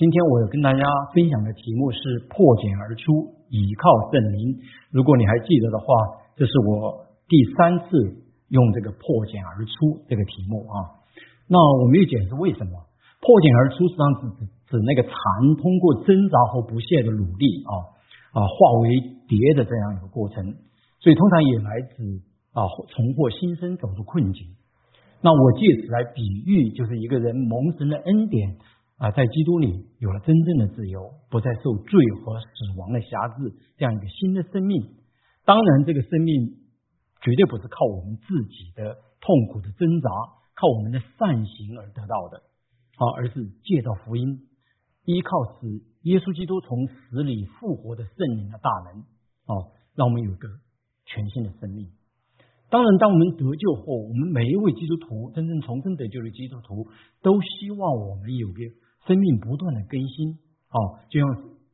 [0.00, 0.80] 今天我要跟大家
[1.12, 4.56] 分享的题目是破茧而出，倚靠圣灵。
[4.88, 5.84] 如果你还记得的话，
[6.36, 11.04] 这是我第三次用这个破茧而出这个题目啊。
[11.46, 12.72] 那我没有解释为什么
[13.20, 15.12] 破茧而出，实际上是指指那个蚕
[15.60, 17.92] 通过挣扎和不懈的努力啊
[18.32, 20.56] 啊化为蝶的这样一个过程，
[21.04, 22.24] 所以通常也来自
[22.56, 22.64] 啊
[22.96, 24.48] 重获新生，走出困境。
[25.20, 28.56] 那我借此来比喻，就是一个人蒙神的恩典
[29.00, 31.00] 啊，在基督里有了真正的自由，
[31.30, 34.92] 不再受罪和死亡的辖制，这样一个新的生命。
[35.46, 36.60] 当然，这个生命
[37.22, 40.10] 绝对不是靠我们自己的痛苦的挣扎，
[40.54, 42.42] 靠我们的善行而得到的
[43.00, 44.46] 啊，而是借着福音，
[45.06, 49.00] 依靠使耶稣基督从死里复活的圣灵的大能
[49.48, 50.46] 啊，让我们有个
[51.06, 51.88] 全新的生命。
[52.68, 56.86] 当然，当我们得救后，我们每一位基督徒，真正重生得救的基督徒，
[57.22, 58.60] 都希望我们有个
[59.06, 60.38] 生命不断的更新。
[60.70, 61.26] 啊，就像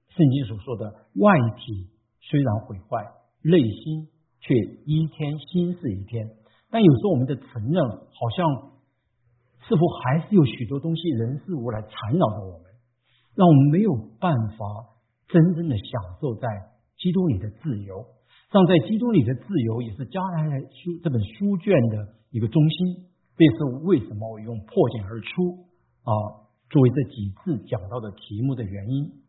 [0.09, 3.05] 圣经所说的，外体虽然毁坏，
[3.43, 4.09] 内心
[4.41, 4.55] 却
[4.87, 6.29] 一天新似一天。
[6.71, 8.73] 但有时候我们的承认，好像
[9.69, 12.65] 似乎还是有许多东西、人事物来缠绕着我们，
[13.35, 14.97] 让我们没有办法
[15.29, 16.49] 真正的享受在
[16.99, 18.07] 基督里的自由。
[18.49, 23.05] 让在基督里的自由，也是加来书这本书卷的一个中心。
[23.37, 25.67] 这是为什么我用破茧而出
[26.05, 29.23] 啊作为这几次讲到的题目的原因。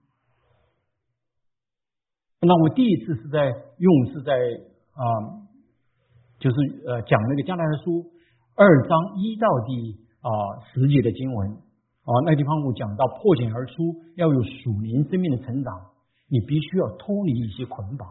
[2.42, 4.34] 那我第一次是在用是在
[4.94, 5.02] 啊，
[6.40, 8.06] 就是呃讲那个加拿大书
[8.56, 10.30] 二章一到第啊
[10.72, 13.74] 十节的经文啊，那地方我讲到破茧而出
[14.16, 15.92] 要有属灵生命的成长，
[16.30, 18.08] 你必须要脱离一些捆绑。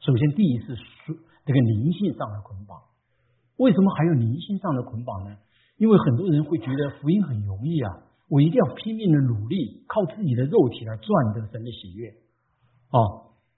[0.00, 1.14] 首先，第一是属
[1.46, 2.78] 这个灵性上的捆绑。
[3.56, 5.36] 为什么还有灵性上的捆绑呢？
[5.76, 12.08] 因为很多人会觉得福音很容易啊，我一定要拼命的努力，靠自己的肉体来赚得神的喜悦
[12.90, 12.98] 啊。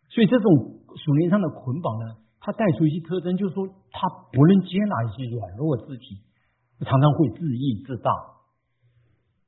[0.08, 6.20] 所以这种属灵上的捆绑呢，它带出一些特征，就是说它不能接纳一些软弱肢体，
[6.80, 8.10] 常常会自义自大。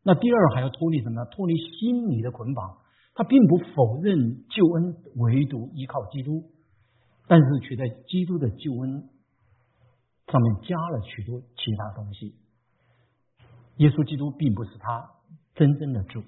[0.05, 1.27] 那第二还要脱离什么呢？
[1.31, 2.79] 脱离心理的捆绑。
[3.15, 6.45] 他并不否认救恩，唯独依靠基督。
[7.27, 9.09] 但是却在基督的救恩
[10.29, 12.37] 上面加了许多其他东西。
[13.79, 15.11] 耶稣基督并不是他
[15.55, 16.23] 真正的主，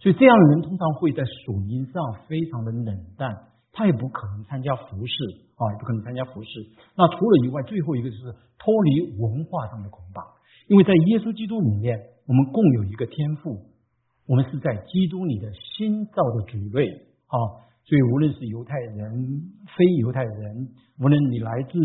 [0.00, 1.96] 所以这样的人通常会在属灵上
[2.28, 3.32] 非常的冷淡，
[3.72, 5.14] 他也不可能参加服饰
[5.56, 6.48] 啊，也不可能参加服饰。
[6.96, 10.24] 那除了以外，最后一个就是脱离文化上的捆绑，
[10.68, 13.60] 因为在耶稣基督里面，我们共有一个天赋，
[14.26, 16.88] 我们是在基督里的新造的主类
[17.28, 17.64] 啊。
[17.84, 21.76] 所以，无论是犹太人、非犹太人，无论你来自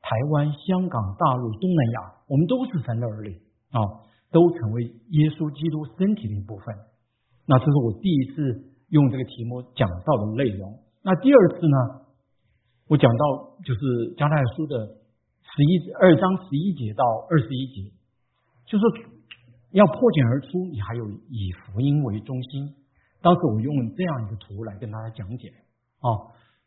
[0.00, 3.34] 台湾、香港、大陆、东南亚，我们都是神的儿女
[3.74, 3.82] 啊，
[4.30, 6.74] 都成为耶稣基督身体的一部分。
[7.46, 10.78] 那这是我第一次用这个题目讲到的内容。
[11.02, 11.76] 那第二次呢，
[12.88, 13.24] 我讲到
[13.64, 14.86] 就是加太书的
[15.42, 17.90] 十一二章十一节到二十一节，
[18.66, 18.84] 就是
[19.72, 22.74] 要破茧而出，你还有以福音为中心。
[23.22, 25.48] 当时我用这样一个图来跟大家讲解
[26.00, 26.08] 啊，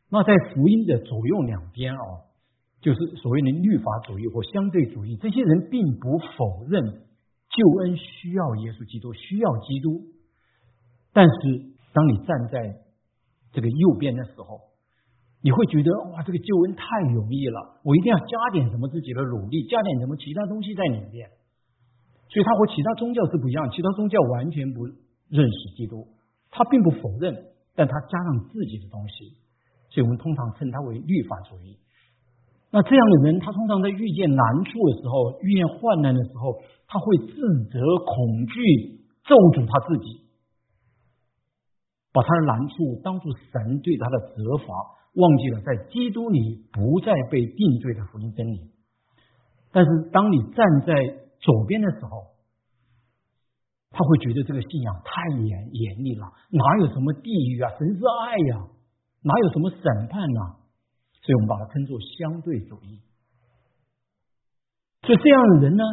[0.10, 2.04] 那在福音的左右两边啊，
[2.82, 7.03] 就是所谓的律法主义或相对主义，这些人并不否认
[7.54, 10.10] 救恩需要耶稣基督，需要基督，
[11.14, 11.34] 但是
[11.94, 12.82] 当你站在
[13.54, 14.74] 这个右边的时候，
[15.42, 21.30] 你会觉得哇，这个救恩太容易了，我一定要加点什么自己的努力，加点什么其他东西在里面，
[22.30, 24.86] 所以他和其他宗教是不一样，其他宗教完全不
[25.30, 26.08] 认识基督。
[26.50, 29.38] 他并不否认，但他加上自己的东西，
[29.90, 31.78] 所以我们通常称他为律法主义。
[32.74, 36.58] 那这样的人，他通常在遇见难处的时候，遇见患难的时候，
[36.88, 37.36] 他会自
[37.70, 40.26] 责、恐惧、咒诅他自己，
[42.12, 44.74] 把他的难处当作神对他的责罚，
[45.14, 48.74] 忘记了在基督里不再被定罪的福音真理。
[49.72, 50.98] 但是，当你站在
[51.42, 52.34] 左边的时候，
[53.92, 57.70] 他会觉得这个信仰太严严厉了，哪有什么地狱啊？
[57.78, 58.66] 神是爱呀，
[59.22, 60.63] 哪有什么审判呢？
[61.24, 63.02] 所以我们把它称作相对主义。
[65.02, 65.84] 所以这样的人呢，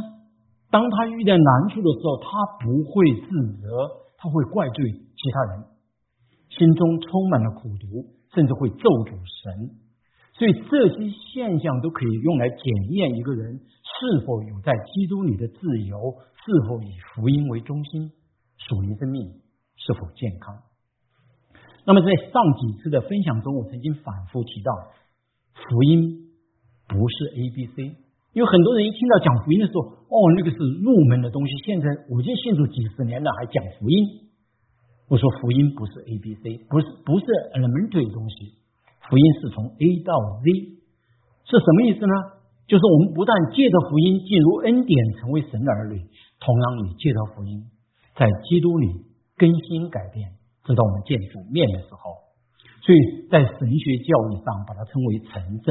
[0.70, 2.28] 当他遇到难处的时候，他
[2.60, 5.64] 不会自责，他会怪罪其他人，
[6.50, 9.80] 心中充满了苦毒，甚至会咒诅神。
[10.34, 12.60] 所以这些现象都可以用来检
[12.90, 16.20] 验一个人是否有在基督里的自由。
[16.42, 18.12] 是否以福音为中心，
[18.56, 19.28] 属灵生命
[19.76, 20.56] 是否健康？
[21.84, 24.72] 那么在上几次的分享中，我曾经反复提到，
[25.54, 26.30] 福音
[26.88, 27.96] 不是 A B C，
[28.32, 29.80] 有很多人一听到讲福音的时候，
[30.10, 31.52] 哦，那个是入门的东西。
[31.64, 34.30] 现在我已经信主几十年了，还讲福音，
[35.08, 38.58] 我说福音不是 A B C，不是不是 elementary 的东西，
[39.08, 40.46] 福音是从 A 到 Z，
[41.46, 42.14] 是什么意思呢？
[42.70, 45.98] 就是我们不但借着福音进入恩典，成为神的儿女，
[46.38, 47.66] 同样也借着福音
[48.14, 48.86] 在基督里
[49.36, 52.29] 更新改变，直到我们见主面的时候。
[52.82, 55.68] 所以在神学教育上，把它称为成圣，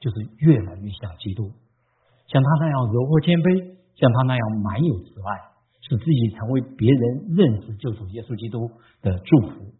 [0.00, 1.52] 就是越来越像基督，
[2.28, 5.56] 像他那样柔和谦卑，像他那样满有慈爱。
[5.88, 8.66] 使自己成为别人认识救主耶稣基督
[9.02, 9.70] 的祝福。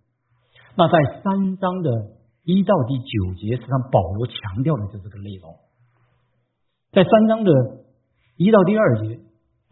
[0.77, 2.15] 那在三章的
[2.45, 5.51] 一到第九节，实际上保罗强调的就是这个内容。
[6.95, 7.51] 在三章的
[8.39, 9.19] 一到第二节，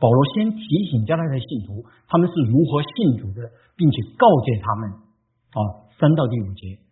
[0.03, 4.91] 保罗先提醒加拉太信徒他们是如何信主的，并且告诫他们
[5.55, 6.83] 啊，三到第五节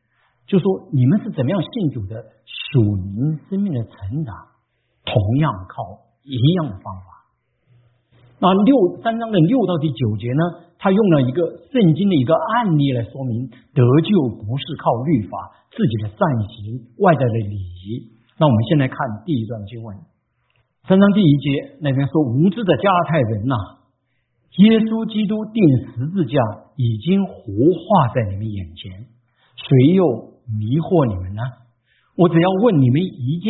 [0.47, 4.35] 就说你们是怎么样信主的，属灵生命的成长，
[5.05, 5.83] 同样靠
[6.23, 7.07] 一样的方法。
[8.39, 10.73] 那六三章的六到第九节呢？
[10.83, 16.19] 他用了一个圣经的一个案例来说明得救不是靠律法、自己的善
[16.51, 18.11] 行、外在的礼仪。
[18.37, 19.97] 那我们先来看第一段经文，
[20.89, 23.55] 三章第一节那边说：“无知的加太人呐，
[24.59, 25.63] 耶稣基督钉
[25.95, 26.35] 十字架
[26.75, 29.07] 已经活化在你们眼前，
[29.55, 31.43] 谁又迷惑你们呢？
[32.17, 33.49] 我只要问你们一件：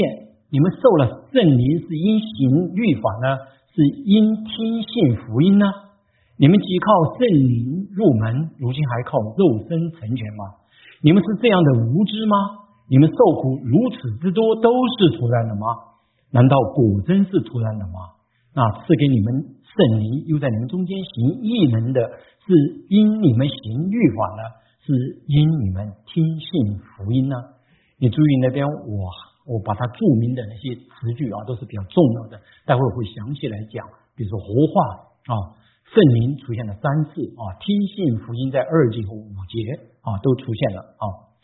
[0.51, 5.65] 你们受了圣灵是因行律法呢？”是因听信福音呢？
[6.37, 10.61] 你们既靠圣灵入门，如今还靠肉身成全吗？
[11.01, 12.37] 你们是这样的无知吗？
[12.91, 14.69] 你们受苦如此之多，都
[14.99, 15.97] 是突然的吗？
[16.31, 18.13] 难道果真是突然的吗？
[18.53, 22.01] 那赐给你们圣灵，又在你们中间行异能的，
[22.45, 22.53] 是
[22.91, 24.43] 因你们行律法呢？
[24.85, 27.37] 是因你们听信福音呢？
[27.99, 29.11] 你注意那边我。
[29.43, 33.83] 我把它注明的那些词句啊，都是比较重要的，待会儿会详细来讲。
[34.15, 35.35] 比如说活化啊，
[35.91, 41.35] 圣灵出现了三次啊，听信福音在二节和五节啊都出现了啊。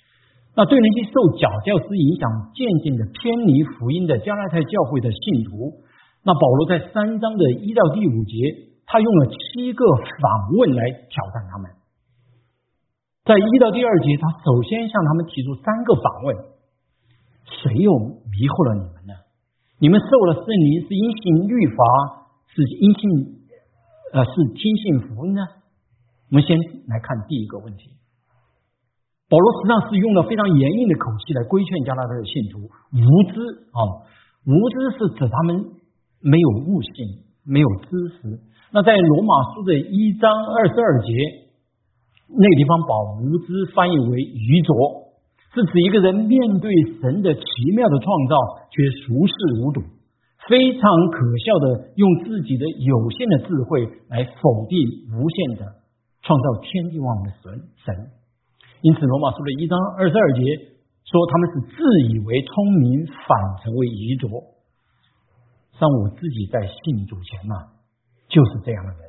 [0.54, 5.82] 那对那些受假教师影响，渐渐的偏离福音的加拉太教会的信徒，
[6.22, 9.84] 那保罗在三章的一到第五节，他用了七个
[10.22, 11.77] 反问来挑战他们。
[13.28, 16.32] 在一到第二节，他首先向他们提出三个反问。
[17.44, 17.92] 谁又
[18.24, 19.12] 迷惑了你们呢？
[19.76, 23.04] 你们受了圣灵是因信律法，是因信
[24.16, 25.44] 呃是听信福音呢？
[26.32, 26.56] 我们先
[26.88, 27.92] 来看第一个问题。
[29.28, 32.64] 保罗实际上是用了非常严厉的口气来规劝加拿大的信徒
[32.96, 33.44] 无知
[33.76, 34.08] 啊，
[34.48, 35.76] 无知是指他们
[36.24, 38.40] 没有悟性，没有知识。
[38.72, 41.12] 那在罗马书的一章二十二节
[42.28, 42.92] 那个地方，把
[43.24, 45.08] 无知翻译为愚拙。
[45.54, 46.70] 是指一个人面对
[47.00, 47.42] 神的奇
[47.74, 48.36] 妙的创造，
[48.70, 49.32] 却熟视
[49.64, 49.80] 无睹，
[50.46, 54.76] 非常可笑的用自己的有限的智慧来否定
[55.08, 55.64] 无限的
[56.20, 58.12] 创造天地万物的神神。
[58.82, 60.40] 因此，罗马书的一章二十二节
[61.08, 61.80] 说他们是自
[62.12, 64.28] 以为聪明，反成为愚拙。
[65.80, 67.72] 像我自己在信主前嘛，
[68.28, 69.07] 就是这样的人，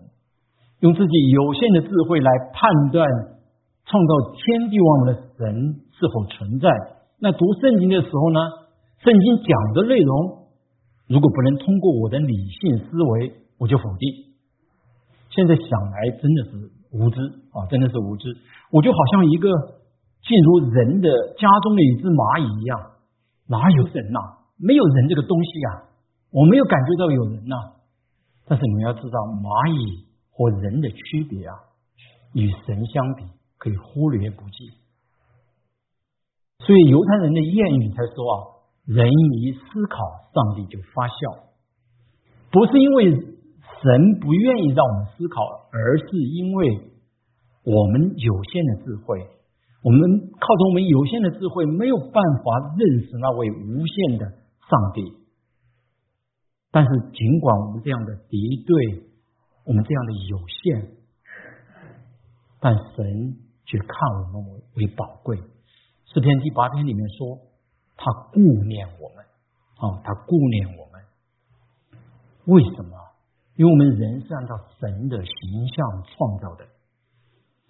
[0.79, 3.07] 用自己有限的智慧来判断
[3.85, 5.85] 创造天地万物的神。
[5.99, 6.69] 是否存在？
[7.19, 8.39] 那读圣经的时候呢？
[9.03, 10.47] 圣经讲的内容，
[11.07, 14.31] 如果不能通过我的理性思维，我就否定。
[15.27, 17.19] 现在想来，真的是无知
[17.51, 17.67] 啊！
[17.69, 18.31] 真的是无知。
[18.71, 19.51] 我就好像一个
[20.23, 22.79] 进入人的家中的一只蚂蚁一样，
[23.47, 24.19] 哪有人呐？
[24.55, 25.67] 没有人这个东西呀！
[26.31, 27.55] 我没有感觉到有人呐。
[28.47, 30.07] 但是你们要知道，蚂蚁
[30.39, 31.51] 和人的区别啊，
[32.31, 33.25] 与神相比，
[33.57, 34.71] 可以忽略不计。
[36.59, 38.35] 所以犹太人的谚语才说啊，
[38.87, 39.59] 人一思
[39.91, 39.99] 考，
[40.31, 41.51] 上帝就发笑。
[42.55, 45.43] 不是因为神不愿意让我们思考，
[45.75, 46.87] 而是因为
[47.67, 49.19] 我们有限的智慧，
[49.83, 49.99] 我们
[50.39, 54.23] 靠着我们有限的智慧，没有办法认识那位无限的
[54.71, 55.03] 上帝。
[56.71, 59.08] 但是尽管我们这样的敌对，
[59.69, 60.97] 我们这样的有限，
[62.59, 65.37] 但神却看我们为为宝贵。
[66.11, 67.37] 诗篇第八篇里面说，
[67.95, 69.23] 他顾念我们，
[69.77, 70.99] 啊，他顾念我们。
[72.45, 72.97] 为什么？
[73.57, 76.65] 因为我们人是按照神的形象创造的。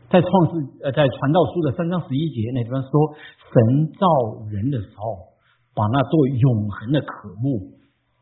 [0.09, 2.89] 在创世呃，在传道书的三章十一节那地方说，
[3.51, 4.07] 神造
[4.47, 5.35] 人的时候，
[5.75, 7.77] 把那座永恒的渴慕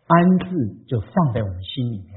[0.08, 2.17] 安置就放在我们心里面。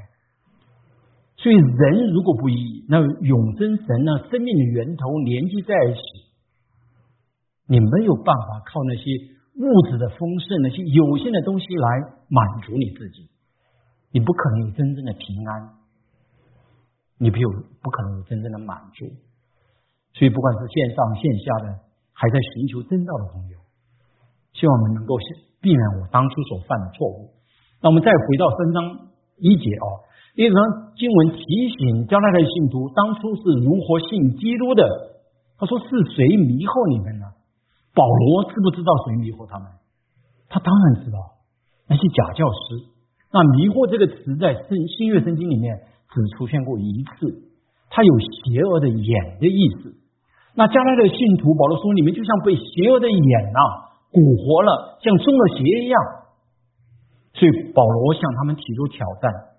[1.43, 6.01] 所以人如果不以那永生神呢生命的源头连接在一起。
[7.71, 9.03] 你没有办法靠那些
[9.55, 11.87] 物质的丰盛、那些有限的东西来
[12.27, 13.31] 满足你自己，
[14.11, 15.79] 你不可能有真正的平安，
[17.17, 17.49] 你不有
[17.81, 19.07] 不可能有真正的满足。
[20.15, 21.79] 所以不管是线上线下的，
[22.13, 23.59] 还在寻求真道的朋友，
[24.53, 25.15] 希望我们能够
[25.61, 27.31] 避免我当初所犯的错误。
[27.81, 30.03] 那我们再回到三章一节哦，
[30.41, 30.57] 一章
[30.97, 34.81] 经文提醒加拉太信徒当初是如何信基督的。
[35.61, 35.85] 他说：“是
[36.17, 37.29] 谁迷惑你们呢？”
[37.93, 39.69] 保罗知不知道谁迷惑他们？
[40.49, 41.45] 他当然知道，
[41.85, 42.89] 那些假教师。
[43.29, 45.77] 那迷惑这个词在圣新约圣经里面
[46.09, 47.45] 只出现过一次，
[47.93, 49.93] 它有邪恶的眼的意思。
[50.57, 53.61] 那加拉的信徒保罗说：“你们就像被邪恶的眼呐
[54.09, 56.01] 蛊惑了，像中了邪一样。”
[57.37, 59.50] 所以保罗向他们提出挑战。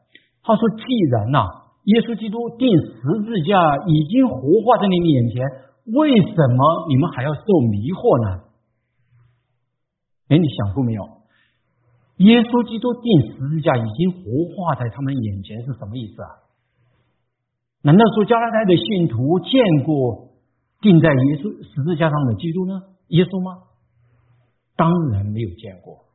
[0.43, 1.45] 他说：“既然呐，
[1.85, 5.41] 耶稣基督钉十字架已经活化在你们眼前。”
[5.81, 8.45] 为什么你们还要受迷惑呢？
[10.29, 11.01] 哎，你想过没有？
[12.21, 14.21] 耶稣基督钉十字架已经活
[14.53, 16.29] 化在他们眼前，是什么意思啊？
[17.81, 20.29] 难道说加拉太的信徒见过
[20.85, 22.77] 钉在耶稣十字架上的基督呢？
[23.09, 23.65] 耶稣吗？
[24.77, 26.05] 当然没有见过。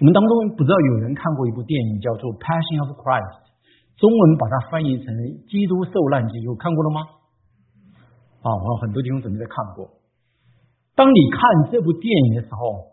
[0.00, 3.44] 我们当中不知道有人看过一部电影叫做《Passion of Christ》，
[3.96, 5.14] 中文把它翻译成
[5.50, 7.00] 《基督受难记》，有看过了吗？
[8.44, 9.96] 啊，我很多弟兄姊妹在看过。
[10.94, 12.92] 当你看这部电影的时候，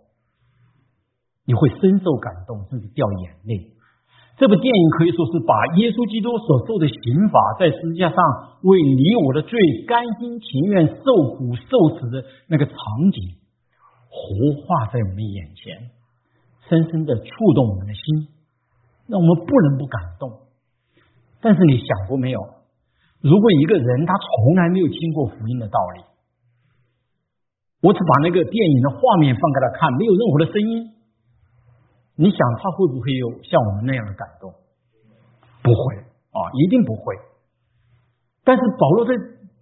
[1.46, 3.76] 你会深受感动，甚至掉眼泪。
[4.40, 8.18] 这部电影可以说是把耶稣基督所受的刑罚，在十字架上
[8.64, 11.04] 为你我的罪甘心情愿受
[11.36, 12.76] 苦受死的那个场
[13.12, 13.44] 景，
[14.08, 14.18] 活
[14.64, 15.92] 化在我们眼前，
[16.72, 18.32] 深深的触动我们的心，
[19.06, 20.48] 让我们不能不感动。
[21.44, 22.40] 但是你想过没有？
[23.20, 26.04] 如果一个人他从来没有听过福音的道理，
[27.84, 30.92] 我只把那个电影的画面放给他看，没有任何的声音，
[32.16, 34.52] 你想他会不会有像我们那样的感动？
[35.64, 35.96] 不会
[36.32, 37.16] 啊，一定不会。
[38.44, 39.12] 但是保罗在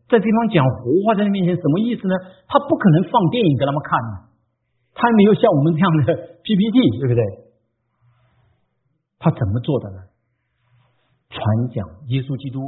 [0.10, 2.14] 在地方讲活话在他面前什么意思呢？
[2.46, 4.14] 他不可能放电影给他们看呢，
[4.94, 7.22] 他还没有像我们这样的 PPT，对不对？
[9.18, 10.11] 他怎么做的呢？
[11.32, 11.40] 传
[11.74, 12.60] 讲耶稣基督。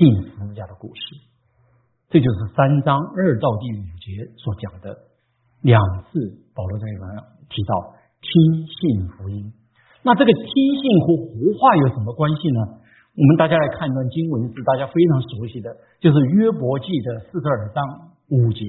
[0.00, 1.02] 定十字架的故事，
[2.08, 4.96] 这就是三章二到第五节所讲的
[5.60, 5.76] 两
[6.08, 6.40] 次。
[6.56, 7.04] 保罗在里面
[7.52, 7.76] 提到
[8.24, 9.52] 听信福音，
[10.00, 11.28] 那这个听信和活
[11.60, 12.80] 化有什么关系呢？
[13.12, 15.68] 我们大家来看一段经文，是大家非常熟悉的，
[16.00, 18.64] 就是约伯记的四十二章五节。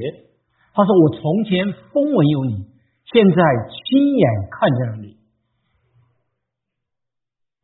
[0.76, 2.68] 他说：“我从前风闻有你，
[3.08, 3.40] 现在
[3.72, 5.16] 亲眼看见了你。”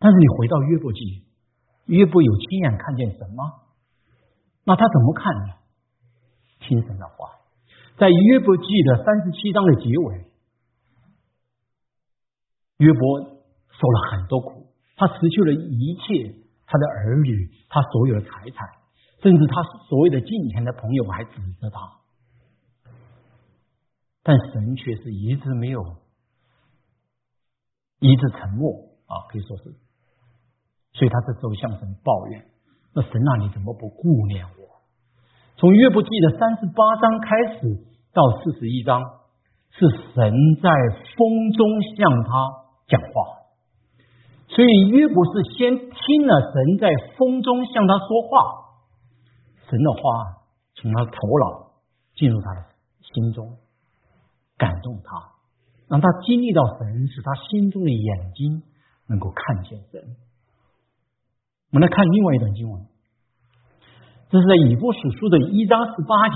[0.07, 1.25] 但是你回到约伯记。
[1.87, 3.43] 约伯有亲眼看见神吗？
[4.63, 5.53] 那他怎么看呢？
[6.61, 7.29] 听神的话，
[7.97, 10.31] 在约伯记的三十七章的结尾，
[12.77, 16.35] 约伯受了很多苦，他失去了一切，
[16.65, 18.65] 他的儿女，他所有的财产，
[19.21, 21.99] 甚至他所谓的近前的朋友还指责他，
[24.23, 25.97] 但神却是一直没有，
[27.99, 28.71] 一直沉默
[29.07, 29.75] 啊，可以说是。
[30.97, 32.41] 所以他这时候向神抱怨
[32.97, 34.81] ：“那神啊，你怎么不顾念我？”
[35.61, 38.99] 从约伯记的三十八章开始到四十一章，
[39.69, 40.69] 是神在
[41.13, 42.29] 风中向他
[42.87, 43.37] 讲话。
[44.49, 48.81] 所以约伯是先听了神在风中向他说话，
[49.69, 50.01] 神的话
[50.73, 51.11] 从他头
[51.45, 51.77] 脑
[52.15, 52.65] 进入他的
[53.13, 53.57] 心中，
[54.57, 55.33] 感动他，
[55.89, 58.63] 让他经历到神，使他心中的眼睛
[59.07, 60.15] 能够看见神。
[61.71, 62.81] 我们来看另外一段经文，
[64.29, 66.35] 这是在以弗所书的一章十八节。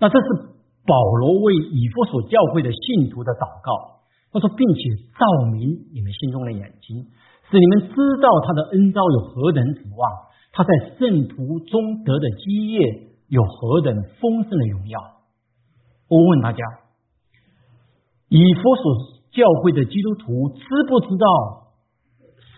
[0.00, 4.00] 那这是保罗为以弗所教会的信徒的祷告。
[4.32, 7.04] 他说，并且照明你们心中的眼睛，
[7.50, 10.00] 使你们知道他的恩招有何等指望，
[10.52, 14.98] 他在圣徒中得的基业有何等丰盛的荣耀。
[16.08, 16.64] 我问大家，
[18.28, 21.68] 以弗所教会的基督徒知不知道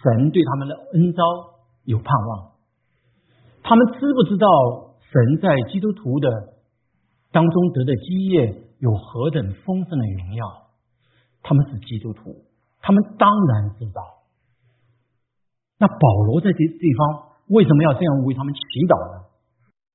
[0.00, 1.22] 神对他们的恩招？
[1.84, 2.52] 有盼望，
[3.62, 4.46] 他们知不知道
[5.12, 6.28] 神在基督徒的
[7.30, 10.44] 当中得的基业有何等丰盛的荣耀？
[11.42, 12.44] 他们是基督徒，
[12.80, 14.00] 他们当然知道。
[15.78, 19.24] 那保罗在这地方为什么要这样为他们祈祷呢？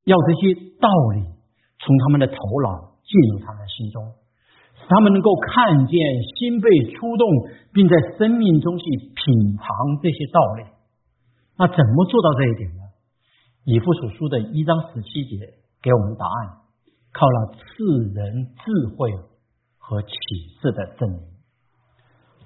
[0.06, 1.26] 要这些道理
[1.80, 4.14] 从他们的头脑进入他们的心中，
[4.76, 5.98] 使他们能够看见
[6.38, 7.28] 心被触动，
[7.74, 9.66] 并在生命中去品尝
[10.04, 10.64] 这些道理。
[11.60, 12.82] 那怎么做到这一点呢？
[13.66, 16.64] 以父所书的一章十七节给我们答案：
[17.12, 17.60] 靠了赐
[18.16, 19.12] 人智慧
[19.78, 20.10] 和启
[20.62, 21.20] 示的证明。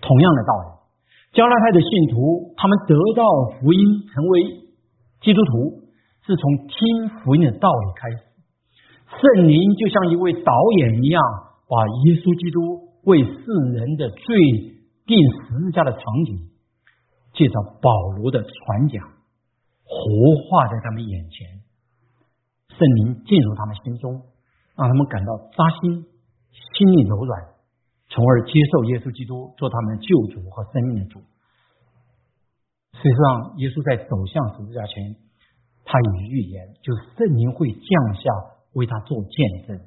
[0.02, 0.68] 同样的道理，
[1.32, 3.24] 加拉太的信徒他们得到
[3.62, 3.80] 福音，
[4.10, 4.42] 成为
[5.22, 5.86] 基督徒，
[6.26, 8.18] 是从听福音的道理开始。
[9.14, 11.22] 圣灵就像一位导演一样，
[11.70, 13.46] 把耶稣基督为世
[13.78, 14.36] 人的罪
[15.06, 15.16] 定
[15.46, 16.50] 十字架的场景，
[17.34, 19.04] 借着保罗的传讲，
[19.84, 20.00] 活
[20.50, 21.62] 化在他们眼前。
[22.70, 24.22] 圣灵进入他们心中，
[24.76, 26.06] 让他们感到扎心，
[26.74, 27.54] 心里柔软，
[28.10, 31.22] 从而接受耶稣基督做他们的救主和生命的主。
[32.98, 35.18] 实际上，耶稣在走向十字架前，
[35.86, 38.26] 他有预言，就是圣灵会降下
[38.74, 39.78] 为他做见证。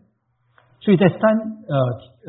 [0.79, 1.19] 所以在三
[1.67, 1.75] 呃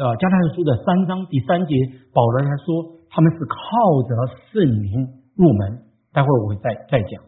[0.02, 1.74] 呃加太书的三章第三节，
[2.14, 3.56] 保罗他说他们是靠
[4.04, 4.12] 着
[4.52, 5.84] 圣灵入门。
[6.14, 7.22] 待会我会再再讲。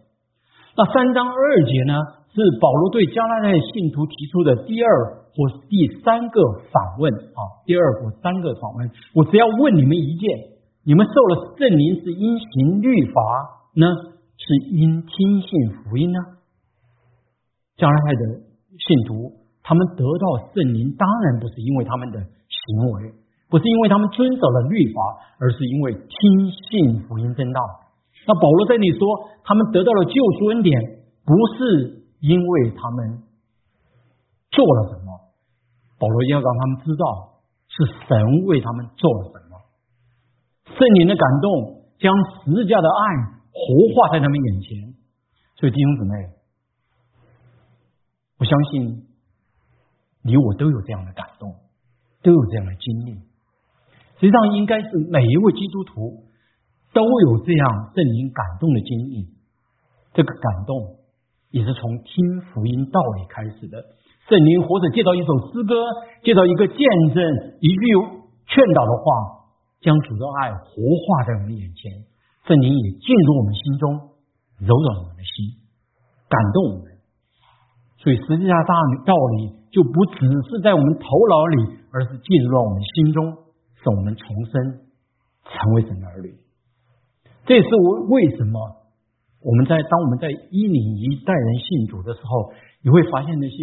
[0.76, 1.94] 那三章二节呢，
[2.34, 4.90] 是保罗对加拉太信徒提出的第二
[5.36, 8.90] 或第三个访问啊，第二或三个访问。
[9.14, 10.60] 我只要问你们一件。
[10.82, 13.22] 你们受了圣灵是因行律法
[13.76, 13.86] 呢，
[14.38, 15.50] 是因听信
[15.84, 16.18] 福音呢？
[17.76, 18.42] 加拉太的
[18.80, 23.14] 信徒，他们得到圣灵，当然不是因为他们的行为，
[23.50, 25.02] 不是因为他们遵守了律法，
[25.40, 27.60] 而是因为听信福音正道。
[28.28, 29.02] 那保罗在那里说，
[29.44, 30.80] 他们得到了救赎恩典，
[31.26, 33.24] 不是因为他们
[34.52, 35.34] 做了什么，
[35.98, 39.58] 保罗要让他们知道，是神为他们做了什么。
[40.78, 42.14] 圣灵的感动将
[42.46, 43.04] 十字架的爱
[43.50, 44.94] 活化在他们眼前，
[45.56, 46.14] 所以弟兄姊妹，
[48.38, 49.08] 我相信
[50.22, 51.56] 你我都有这样的感动，
[52.22, 53.29] 都有这样的经历。
[54.20, 56.28] 实际上，应该是每一位基督徒
[56.94, 59.32] 都有这样圣灵感动的经历。
[60.14, 61.00] 这个感动
[61.52, 63.80] 也是从听福音道理开始的。
[64.28, 65.74] 圣灵或者借到一首诗歌，
[66.22, 66.78] 借到一个见
[67.16, 67.24] 证，
[67.62, 67.84] 一句
[68.46, 69.40] 劝导的话。
[69.80, 72.04] 将主的爱活化在我们眼前，
[72.44, 74.12] 圣灵也进入我们心中，
[74.60, 75.56] 柔软我们的心，
[76.28, 77.00] 感动我们。
[78.04, 78.76] 所以实际上大
[79.08, 83.24] 道理就不只是在我们头脑里，而是进入了我们心中，
[83.80, 84.86] 使我们重生，
[85.44, 86.36] 成为神的儿女。
[87.46, 88.60] 这也是我为什么
[89.42, 92.52] 我们在当我们在一领一代人信主的时候，
[92.84, 93.58] 你会发现那些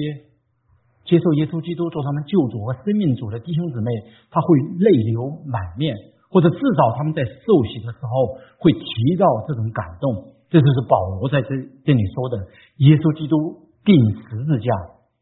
[1.04, 3.90] 接受耶稣基督做他们救主和生命主的弟兄姊妹，
[4.30, 4.48] 他会
[4.80, 5.94] 泪流满面。
[6.28, 11.48] 或者至少他们在受洗的时候会提到这种感动，这就是保罗在这
[11.86, 12.36] 这里说的：
[12.82, 13.94] 耶稣基督定
[14.26, 14.66] 十字架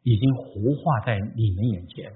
[0.02, 2.10] 已经活化在你们眼前。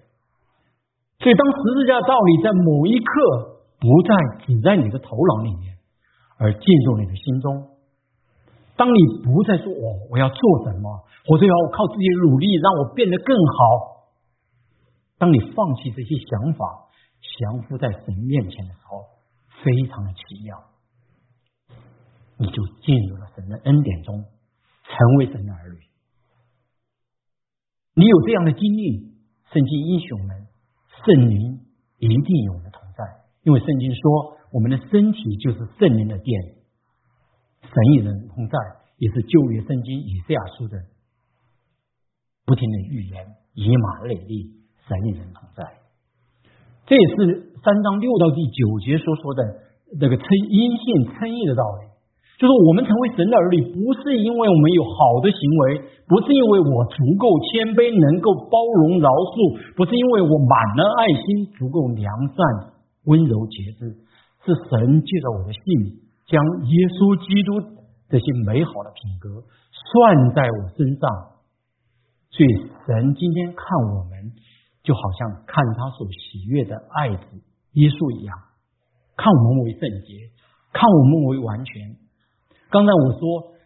[1.19, 5.79] 所以，当十字架的道理在某一刻不再只在你的头脑里面，
[6.39, 7.77] 而进入你的心中，
[8.77, 14.09] 当你不再说“我我要做什么”或者要靠自己努力让我变得更好，
[15.19, 16.85] 当你放弃这些想法。
[17.21, 19.05] 降服在神面前的时候，
[19.63, 20.57] 非常的奇妙，
[22.37, 24.25] 你就进入了神的恩典中，
[24.85, 25.81] 成为神的儿女。
[27.95, 29.19] 你有这样的经历，
[29.53, 30.47] 圣经英雄们，
[31.05, 31.61] 圣灵
[31.99, 33.05] 一定有我们同在，
[33.43, 36.43] 因为圣经说，我们的身体就是圣灵的殿，
[37.63, 38.59] 神与人同在，
[38.99, 40.79] 也是旧约圣经以赛亚书的。
[42.45, 44.55] 不停的预言，以马内利，
[44.89, 45.65] 神与人同在。
[46.87, 49.43] 这也是三章六到第九节所说的
[50.01, 51.89] 那个称因信称义的道理，
[52.39, 62.39] 就是我们成为神的儿女，不是因为我们有好的行为，不是因为我足够谦卑，能够包容饶恕，不是因为我满了爱心，足够良善、
[63.11, 63.99] 温柔、节制，
[64.47, 65.99] 是神借着我的信，
[66.31, 66.39] 将
[66.71, 67.59] 耶稣基督
[68.07, 69.43] 这些美好的品格
[69.75, 71.05] 算在我身上，
[72.31, 72.51] 所以
[72.87, 73.67] 神今天看
[73.99, 74.17] 我们。
[74.85, 77.23] 就好像看他所喜悦的爱子
[77.73, 78.33] 耶稣一样，
[79.21, 80.33] 看我们为圣洁，
[80.73, 82.08] 看我们为完全。
[82.71, 83.57] 刚才我说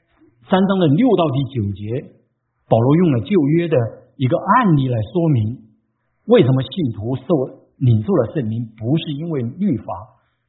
[0.47, 2.15] 三章的六到第九节，
[2.71, 3.77] 保罗用了旧约的
[4.15, 5.59] 一个案例来说明，
[6.27, 7.27] 为什么信徒受
[7.83, 9.87] 领受了圣灵，不是因为律法，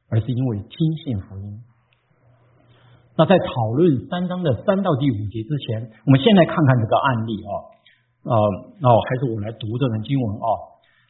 [0.08, 1.58] 而是因为听信福音。
[3.18, 7.52] 那在讨论三章的三到第五节之前，我们先来看看这个案例啊。
[8.24, 8.34] 啊，
[8.86, 10.46] 哦，还是我来读这段经文啊。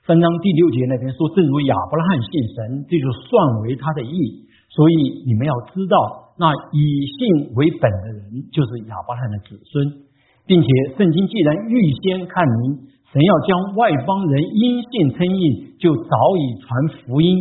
[0.09, 4.49] 三章第六节那边说，正如亚伯拉罕信神，这就算为他的义。
[4.73, 10.03] 所以你们要知道，那以信为本的人，就是亚伯拉罕的子孙，
[10.47, 10.69] 并且
[10.99, 17.39] 圣经既然预先看明，神要将外邦人因信称义，就早已传福音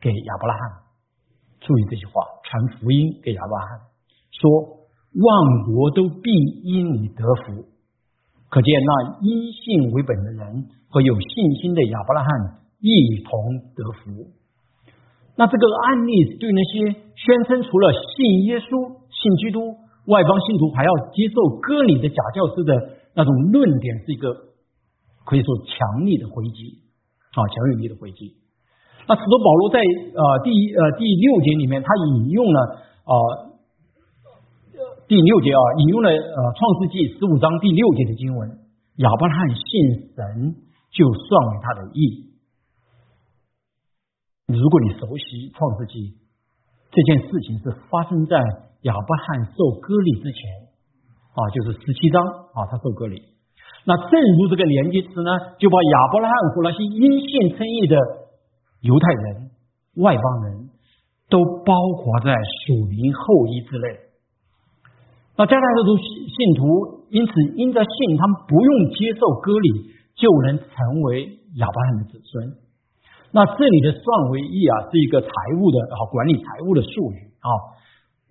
[0.00, 0.62] 给亚伯拉罕。
[1.60, 3.80] 注意这句话，传福音给亚伯拉罕，
[4.30, 4.84] 说
[5.16, 6.30] 万国都必
[6.62, 7.64] 因你得福。
[8.50, 12.28] 可见，那因信为本的人和有信心的亚伯拉罕
[12.80, 13.32] 一同
[13.74, 14.35] 得福。
[15.36, 18.72] 那这个案例对那些宣称除了信耶稣、
[19.12, 19.76] 信基督
[20.08, 22.72] 外邦信徒还要接受割礼的假教师的
[23.12, 24.32] 那种论点，是一个
[25.24, 26.80] 可以说强力的回击
[27.36, 28.32] 啊，强有力的回击。
[29.06, 32.58] 那使徒保罗在呃第一呃第六节里面，他引用了
[33.04, 33.14] 啊
[35.06, 38.48] 第六节啊，引用了呃创世纪十五章第六节的经文，
[38.96, 40.56] 亚伯拉罕信神，
[40.90, 42.25] 就算为他的义。
[44.46, 46.14] 如果你熟悉创世纪，
[46.90, 48.38] 这件事情是发生在
[48.82, 50.38] 亚伯罕受割礼之前
[51.34, 52.22] 啊，就是十七章
[52.54, 53.20] 啊，他受割礼。
[53.84, 57.96] 那正如这个连接词呢，就把亚伯拉罕和那些因信称义的。
[58.82, 59.50] 犹太人、
[59.96, 60.68] 外邦人
[61.28, 62.30] 都包括在
[62.62, 63.88] 属灵后裔之内。
[65.34, 72.54] 那加拿大的信徒，因此因着信，他们不用接受割礼，就能成为亚伯拉罕的子孙。
[73.36, 75.28] 那这里的算为义啊，是一个财
[75.60, 77.76] 务的啊管理财务的术语啊。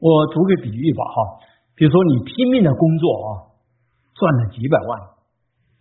[0.02, 1.46] 我做个比喻吧哈，
[1.78, 3.30] 比如说你拼命的工作啊，
[4.18, 4.90] 赚了几百万，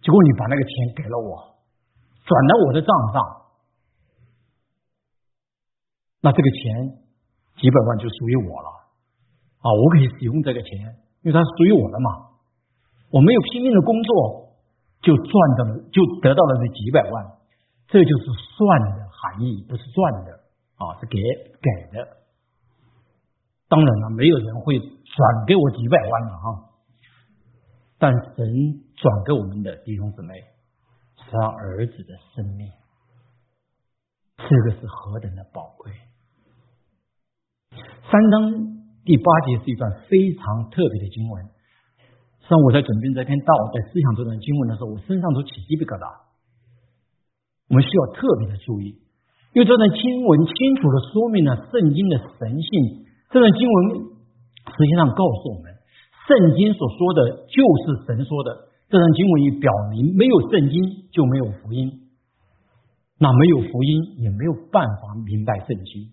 [0.05, 1.57] 结果你把那个钱给了我，
[2.29, 3.17] 转到我的账上。
[6.21, 7.01] 那这个钱
[7.57, 8.69] 几百万就属于我了
[9.65, 9.73] 啊！
[9.73, 12.37] 我可以使用这个钱，因为它是属于我的嘛。
[13.09, 14.53] 我没有拼命的工作，
[15.01, 17.41] 就赚到了，就得到了这几百万。
[17.89, 18.25] 这就是
[18.57, 20.33] 算的含义，不是赚的
[20.77, 22.07] 啊，是给给的。
[23.69, 26.71] 当然了，没有人会转给我几百万了哈。
[27.99, 30.35] 但神转给我们的弟兄姊妹
[31.17, 32.71] 是他儿子的生命，
[34.37, 35.93] 这个是何等的宝贵！
[38.11, 38.53] 三章
[39.05, 41.45] 第八节是一段非常特别的经文。
[41.45, 46.21] 实际上，我在准备这篇道，在思想这段经文的时候，我身上都起鸡皮疙瘩。
[47.69, 49.01] 我们需要特别的注意，
[49.55, 53.07] 因为这段经文清楚的说明了圣经的神性。
[53.31, 53.77] 这段经文
[54.67, 55.71] 实际上告诉我们，
[56.27, 58.75] 圣经所说的就是神说的。
[58.91, 62.11] 这段经文也表明，没有圣经就没有福音，
[63.19, 66.11] 那没有福音也没有办法明白圣经。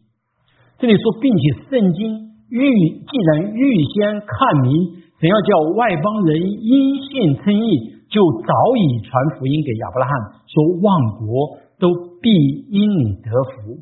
[0.78, 2.62] 这里说，并且圣经预
[3.06, 10.14] 既然预先看明，怎样叫外邦人因信称义，就早已传福音给亚伯拉罕，
[10.46, 10.90] 说万
[11.22, 11.90] 国都
[12.22, 13.82] 必因你得福。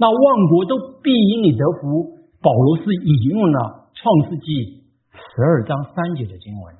[0.00, 6.74] 那万国都必因你得福，保罗是引用了创世纪十二章三节的经文。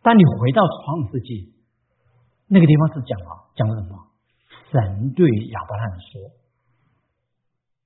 [0.00, 1.54] 当你回到创世纪
[2.46, 3.98] 那个地方，是讲了讲了什么？
[4.70, 6.30] 神对亚伯拉罕说。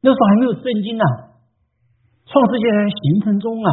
[0.01, 1.05] 那时候还没有圣经呢，
[2.27, 2.66] 创世界
[3.03, 3.70] 形成中啊，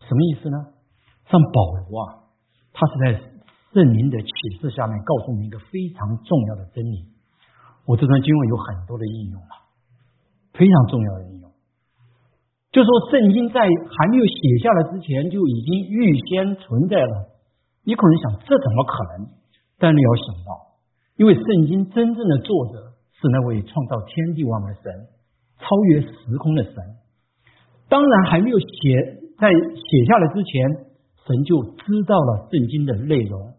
[0.00, 0.56] 什么意思呢？
[1.30, 2.24] 像保罗啊，
[2.72, 3.31] 他是在
[3.72, 4.28] 圣灵的启
[4.60, 7.08] 示下面告诉我们一个非常重要的真理。
[7.86, 9.66] 我这段经文有很多的应用啊，
[10.52, 11.50] 非常重要的应用。
[12.70, 17.32] 就说圣经在还没有写下来之前就已经预先存在了。
[17.84, 19.28] 你可能想这怎么可能？
[19.78, 20.78] 但你要想到，
[21.16, 22.92] 因为圣经真正的作者。
[23.22, 24.82] 是那位创造天地万物的神，
[25.60, 26.74] 超越时空的神。
[27.88, 28.66] 当然，还没有写
[29.38, 30.66] 在写下来之前，
[31.24, 33.54] 神就知道了圣经的内容。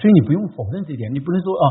[0.00, 1.64] 所以你不用否认这一点，你不能说啊，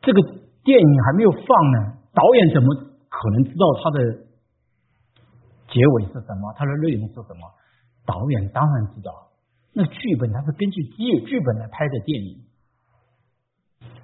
[0.00, 0.22] 这个
[0.64, 2.74] 电影还没有放呢，导演怎么
[3.12, 3.98] 可能知道它的
[5.68, 7.44] 结尾是什么，它的内容是什么？
[8.06, 9.12] 导演当然知道，
[9.74, 12.40] 那剧本它是根据剧剧本来拍的电影。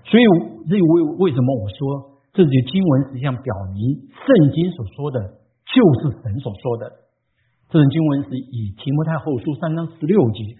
[0.05, 0.25] 所以，
[0.69, 5.21] 这为为什么我说这些经文实际上表明圣经所说的
[5.65, 6.93] 就是神所说的？
[7.69, 10.57] 这种经文是以提摩太后书三章十六节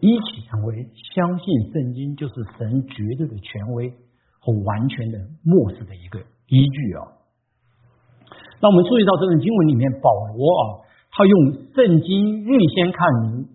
[0.00, 3.90] 一起成为相信圣经就是神绝对的权威
[4.38, 7.02] 和完全的漠视的一个依据啊。
[8.60, 10.62] 那我们注意到这种经文里面，保罗啊，
[11.10, 11.34] 他用
[11.74, 13.46] 圣经预先看明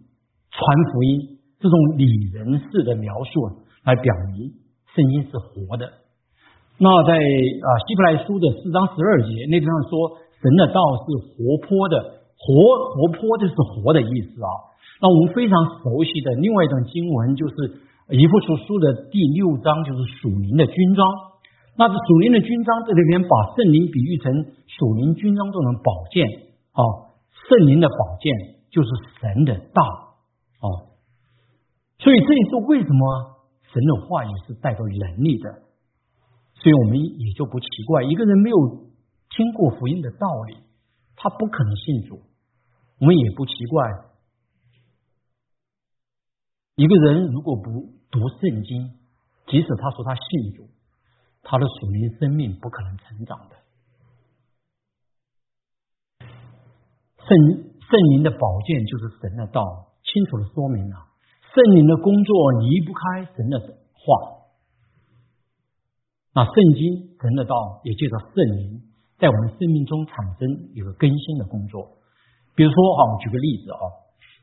[0.52, 4.52] 传福音这种拟人式的描述来表明。
[4.96, 5.90] 圣经是活的。
[6.78, 11.04] 那在啊希伯来书的四章十二节那地方说，神的道是
[11.34, 14.52] 活泼的，活活泼就是活的意思啊。
[15.00, 17.56] 那我们非常熟悉的另外一段经文就是
[18.12, 21.08] 以弗所书的第六章，就是属灵的军装。
[21.78, 24.32] 那这属灵的军装在这边把圣灵比喻成
[24.68, 26.28] 属灵军装中的宝剑
[26.76, 26.82] 啊，
[27.48, 28.90] 圣灵的宝剑就是
[29.22, 29.82] 神的道
[30.60, 30.68] 啊。
[32.00, 33.34] 所以这也是为什么。
[33.74, 35.50] 神的话语是带着能力的，
[36.62, 38.56] 所以我们也就不奇怪，一个人没有
[39.36, 40.58] 听过福音的道理，
[41.16, 42.22] 他不可能信主。
[43.04, 43.84] 我们也不奇怪，
[46.76, 47.70] 一个人如果不
[48.10, 48.96] 读圣经，
[49.46, 50.70] 即使他说他信主，
[51.42, 53.58] 他的属灵生命不可能成长的。
[57.28, 60.96] 圣圣灵的宝剑就是神的道，清楚的说明了
[61.54, 64.48] 圣灵的工作离不开神的话。
[66.32, 68.82] 那圣经神的道也借着圣灵
[69.18, 71.98] 在我们生命中产生有个更新的工作。
[72.56, 73.82] 比如说哈，我举个例子啊，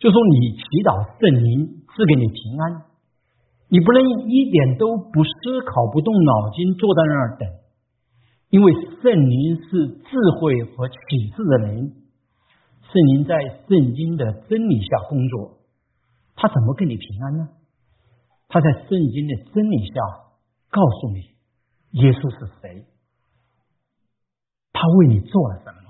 [0.01, 2.91] 就说你祈祷圣灵赐给你平安，
[3.69, 7.47] 你不能一点都不思考、不动脑筋坐在那儿等，
[8.51, 10.95] 因为圣灵是智慧和启
[11.31, 11.95] 示的人，
[12.83, 15.59] 圣灵在圣经的真理下工作，
[16.35, 17.49] 他怎么给你平安呢？
[18.49, 19.95] 他在圣经的真理下
[20.71, 21.21] 告诉你
[22.03, 22.87] 耶稣是谁，
[24.73, 25.90] 他为你做了什么。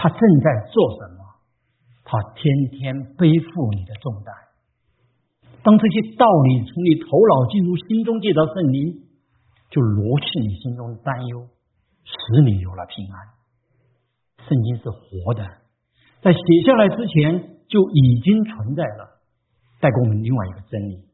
[0.00, 1.20] 他正在做什么？
[2.08, 2.40] 他天
[2.72, 4.32] 天背负你的重担。
[5.62, 9.04] 当这些道理从你头脑进入心中，借着圣灵，
[9.68, 11.44] 就罗去你心中的担忧，
[12.02, 14.48] 使你有了平安。
[14.48, 15.44] 圣经是活的，
[16.22, 19.20] 在写下来之前就已经存在了，
[19.80, 21.04] 带给我们另外一个真理，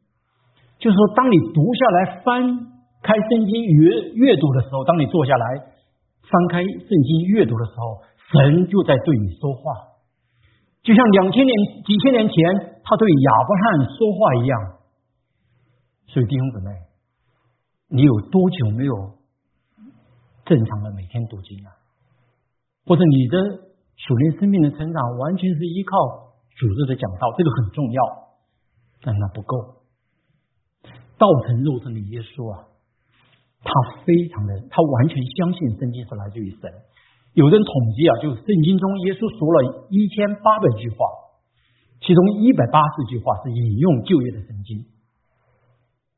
[0.78, 2.46] 就是说，当你读下来、翻
[3.02, 5.58] 开圣经阅阅读的时候，当你坐下来
[6.22, 8.05] 翻开圣经阅读的时候。
[8.32, 9.98] 神就在对你说话，
[10.82, 12.34] 就像两千年、几千年前
[12.82, 14.58] 他对亚伯罕说话一样。
[16.06, 16.70] 所以弟兄姊妹，
[17.88, 18.94] 你有多久没有
[20.44, 21.70] 正常的每天读经了？
[22.86, 23.38] 或者你的
[23.96, 25.96] 属灵生命的成长完全是依靠
[26.56, 28.02] 主日的讲道，这个很重要，
[29.02, 29.82] 但那不够。
[31.18, 32.68] 道成肉身的耶稣啊，
[33.62, 33.70] 他
[34.04, 36.70] 非常的，他完全相信圣经是来自于神。
[37.36, 41.04] 有人统计啊，就是圣经中耶稣说了一千八百句话，
[42.00, 44.80] 其中一百八十句话是引用旧约的圣经，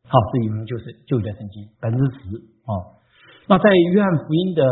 [0.07, 2.39] 好，这引用就是旧约圣经百分之十
[2.71, 2.95] 啊。
[3.51, 4.63] 那在约翰福音的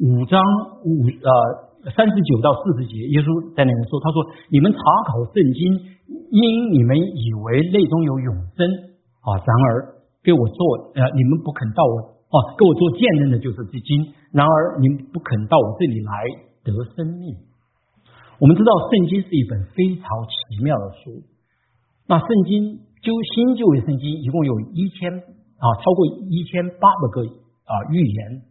[0.00, 0.40] 五章
[0.88, 1.30] 五呃
[1.92, 5.60] 三十九到四十节，耶稣在那里说：“他说你们查考圣经，
[6.32, 8.64] 因你们以为内中有永生
[9.20, 14.14] 啊，然而给我做呃，你们不肯到我。”哦，给我做见证的就是这经。
[14.30, 16.12] 然而，您不肯到我这里来
[16.62, 17.34] 得生命。
[18.38, 21.26] 我们知道，圣经是一本非常奇妙的书。
[22.06, 27.22] 那圣经就新旧约圣经一共有一千啊，超过一千八百个
[27.66, 28.42] 啊预言。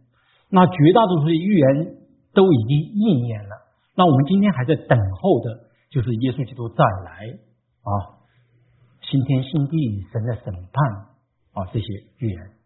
[0.50, 1.96] 那绝大多数的预言
[2.34, 3.56] 都已经应验了。
[3.96, 7.32] 那我们今天还在等候的，就是耶稣基督再来
[7.80, 8.20] 啊，
[9.00, 11.08] 新天新地，神的审判
[11.54, 11.86] 啊，这些
[12.18, 12.59] 预言。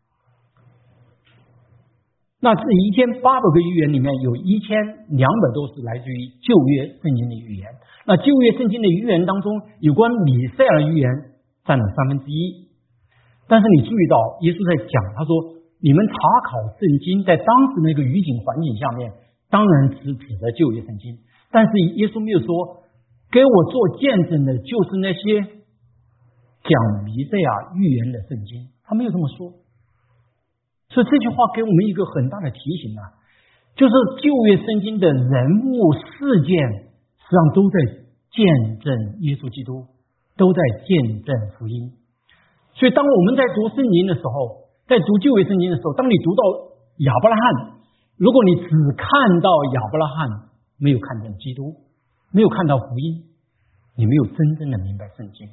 [2.44, 4.76] 那这一千八百个预言里面，有一千
[5.16, 7.64] 两百多是来自于旧约圣经的预言。
[8.04, 9.48] 那旧约圣经的预言当中，
[9.80, 11.08] 有关米赛尔预言
[11.64, 12.68] 占了三分之一。
[13.48, 16.12] 但是你注意到，耶稣在讲，他说：“你们查
[16.44, 19.08] 考圣经，在当时那个语境环境下面，
[19.48, 21.16] 当然是指的旧约圣经。
[21.48, 22.84] 但是耶稣没有说，
[23.32, 25.48] 给我做见证的，就是那些
[26.60, 26.76] 讲
[27.08, 28.68] 弥赛亚预言的圣经。
[28.84, 29.63] 他没有这么说。”
[30.90, 33.02] 所以这句话给我们一个很大的提醒啊，
[33.74, 36.54] 就是旧约圣经的人物事件，
[37.18, 37.76] 实际上都在
[38.30, 38.44] 见
[38.78, 39.86] 证耶稣基督，
[40.36, 41.90] 都在见证福音。
[42.74, 46.42] 所以，当我们在读圣经的时候，在读旧约圣经的时候，当你读到
[47.06, 47.78] 亚伯拉罕，
[48.18, 48.68] 如果你只
[48.98, 49.08] 看
[49.42, 51.74] 到亚伯拉罕，没有看见基督，
[52.30, 53.30] 没有看到福音，
[53.94, 55.46] 你没有真正的明白圣经。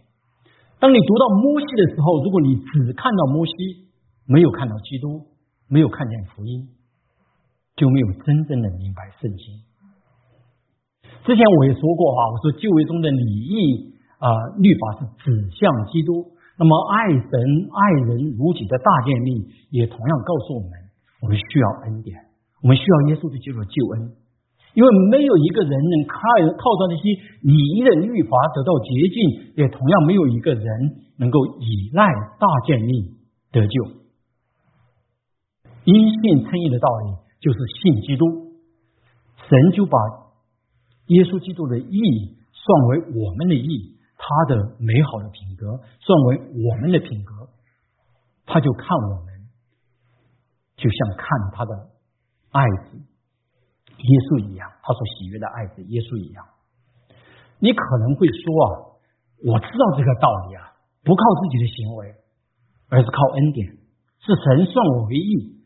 [0.82, 3.90] 当你读到摩西的时候，如果你只看到摩西，
[4.26, 5.28] 没有看到基督。
[5.72, 6.68] 没有看见福音，
[7.78, 9.64] 就没有真正的明白圣经。
[11.24, 14.28] 之前我也说过哈，我说旧约中的礼义啊
[14.60, 16.28] 律法是指向基督，
[16.60, 17.32] 那么爱神
[17.72, 20.72] 爱人如己的大诫命也同样告诉我们，
[21.24, 22.20] 我们需要恩典，
[22.62, 24.12] 我们需要耶稣的基督救恩，
[24.76, 26.20] 因为没有一个人能靠
[26.60, 27.16] 靠着那些
[27.48, 30.68] 礼仪的律法得到洁净，也同样没有一个人
[31.16, 32.04] 能够依赖
[32.36, 33.16] 大诫命
[33.54, 34.01] 得救。
[35.84, 38.54] 因信称义的道理就是信基督，
[39.50, 39.98] 神就把
[41.08, 47.50] 耶稣基督的义算为我们的义，他的美好的品格算为我们的品格，
[48.46, 49.50] 他就看我们，
[50.78, 51.90] 就像看他的
[52.52, 56.46] 爱子耶稣一样，他所喜悦的爱子耶稣一样。
[57.58, 58.66] 你可能会说啊，
[59.50, 62.14] 我知道这个道理啊，不靠自己的行为，
[62.90, 63.66] 而是靠恩典，
[64.22, 65.61] 是神算我为义。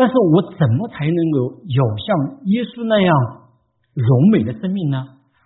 [0.00, 3.12] 但是我怎么才能够有像耶稣那样
[3.92, 4.96] 荣美的生命呢？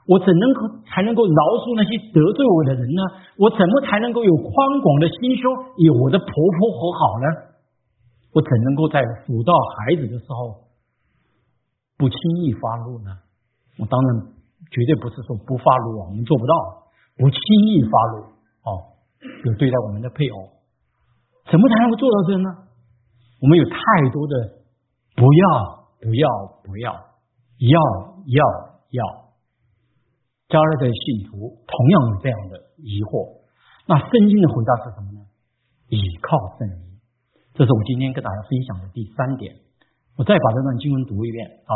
[0.07, 3.03] 我怎能够才能够饶恕那些得罪我的人呢？
[3.35, 4.47] 我怎么才能够有宽
[4.79, 5.43] 广的心胸
[5.83, 7.27] 与我的婆婆和好呢？
[8.31, 10.71] 我怎能够在辅导孩子的时候
[11.99, 13.11] 不轻易发怒呢？
[13.83, 14.31] 我当然
[14.71, 16.55] 绝对不是说不发怒，我们做不到，
[17.19, 17.41] 不轻
[17.75, 18.31] 易发怒
[18.71, 18.71] 哦，
[19.43, 20.47] 就对待我们的配偶，
[21.51, 22.49] 怎么才能够做到这呢？
[23.45, 23.77] 我们有太
[24.09, 24.65] 多的
[25.13, 25.45] 不要
[26.01, 26.25] 不要
[26.65, 26.97] 不要
[27.61, 27.77] 要
[28.25, 28.41] 要
[28.89, 29.05] 要，
[30.49, 33.45] 加勒的信徒同样有这样的疑惑，
[33.85, 35.21] 那圣经的回答是什么呢？
[35.93, 36.97] 倚靠圣灵，
[37.53, 39.53] 这是我今天跟大家分享的第三点。
[40.17, 41.73] 我再把这段经文读一遍啊，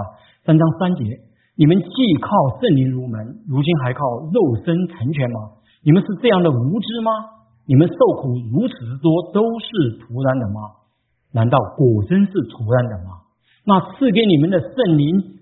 [0.49, 1.05] 三章三节，
[1.53, 2.33] 你们既靠
[2.65, 4.01] 圣灵入门，如今还靠
[4.33, 5.61] 肉身成全吗？
[5.85, 7.13] 你们是这样的无知吗？
[7.69, 10.88] 你们受苦如此之多，都是徒然的吗？
[11.33, 13.29] 难道果真是徒然的吗？
[13.65, 15.39] 那赐给你们的圣灵，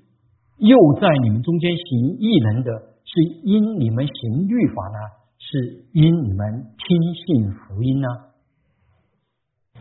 [0.59, 2.72] 又在你们中间行异能的，
[3.05, 4.99] 是因你们行律法呢，
[5.38, 8.09] 是因你们听信福音呢？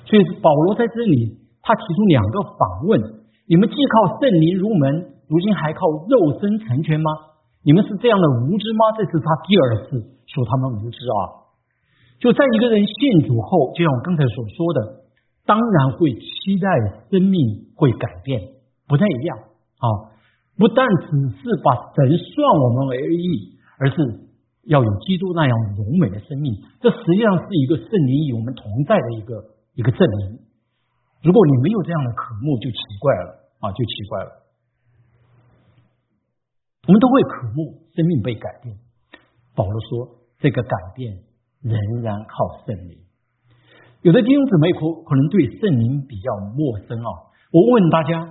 [0.06, 1.46] 所以保罗在这里。
[1.68, 7.10] 他提出两个反问：你们既靠圣灵入门，如今还靠肉身成全吗？
[7.64, 8.94] 你们是这样的无知吗？
[8.96, 9.98] 这是他第二次
[10.30, 11.50] 说他们无知啊！
[12.22, 15.05] 就在一个人信主后，就像我刚才所说的，
[15.46, 16.68] 当然会期待
[17.12, 18.42] 生命会改变，
[18.88, 19.88] 不太一样啊！
[20.58, 23.96] 不但只是把神算我们而已，而是
[24.64, 26.56] 要有基督那样荣美的生命。
[26.82, 30.40] 这实际上是一个圣灵与我们同在的一个一个证明。
[31.22, 34.32] 如果你没有这样的渴慕，就奇怪了啊，就奇怪了。
[36.88, 38.78] 我们都会渴慕生命被改变。
[39.56, 41.24] 保罗说，这个改变
[41.62, 43.05] 仍然靠圣灵。
[44.06, 47.10] 有的弟兄姊妹可可能对圣灵比较陌生啊。
[47.50, 48.22] 我问大家，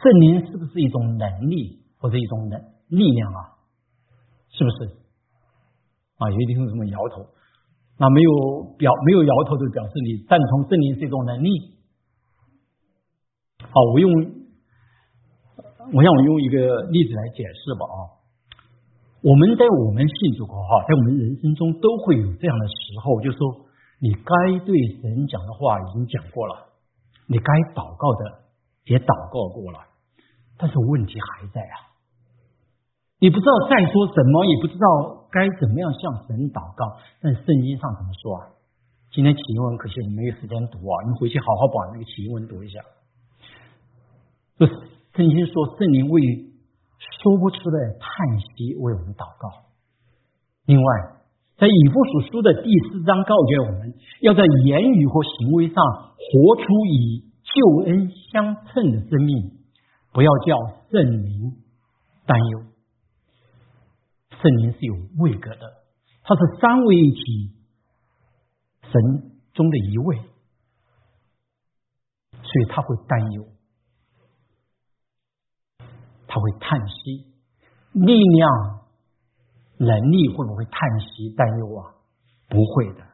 [0.00, 2.58] 圣灵是不是一种能力或者一种能
[2.88, 3.60] 力量啊？
[4.48, 4.96] 是不是？
[6.16, 7.26] 啊，有的弟兄姊妹摇头。
[7.98, 8.32] 那没有
[8.78, 11.50] 表没有摇头的表示你赞同圣灵是一种能力。
[13.60, 14.10] 好，我用
[15.92, 17.98] 我想我用一个例子来解释吧啊。
[19.20, 23.67] 我们在我们信主后哈，在我们人生中都会有这样的时候，就说
[23.98, 24.32] 你该
[24.64, 26.70] 对神讲的话已经讲过了，
[27.26, 28.46] 你该祷告的
[28.84, 29.80] 也祷告过了，
[30.56, 31.76] 但是问题还在啊。
[33.18, 37.02] 你不知道再说什么，也不知道该怎么样向神祷告。
[37.20, 38.54] 但圣经上怎么说啊？
[39.10, 42.78] 今天启文可惜我没有时间读啊，你回去好好把那个启文读一下。
[44.54, 44.66] 这
[45.18, 46.22] 圣经说圣灵为
[47.00, 49.66] 说不出的叹息为我们祷告。
[50.66, 51.17] 另外，
[51.58, 59.58] 在以弗所书的第四章告诫我们，要在言语或行为上活出以救恩相称的生命，
[60.12, 60.56] 不要叫
[60.90, 61.56] 圣灵
[62.26, 62.60] 担忧。
[64.40, 65.82] 圣灵是有位格的，
[66.22, 67.52] 它是三位一体
[68.82, 68.92] 神
[69.52, 70.16] 中的一位，
[72.34, 73.44] 所以他会担忧，
[76.28, 77.26] 他会叹息，
[77.94, 78.48] 力量、
[79.78, 81.94] 能力会不会叹息担忧啊？
[82.48, 83.04] 不会的，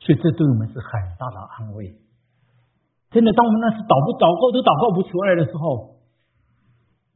[0.00, 1.94] 所以这对我们是很大的安慰。
[3.10, 5.96] 真的，当我们那时祷不祷告都祷告不出来的时候，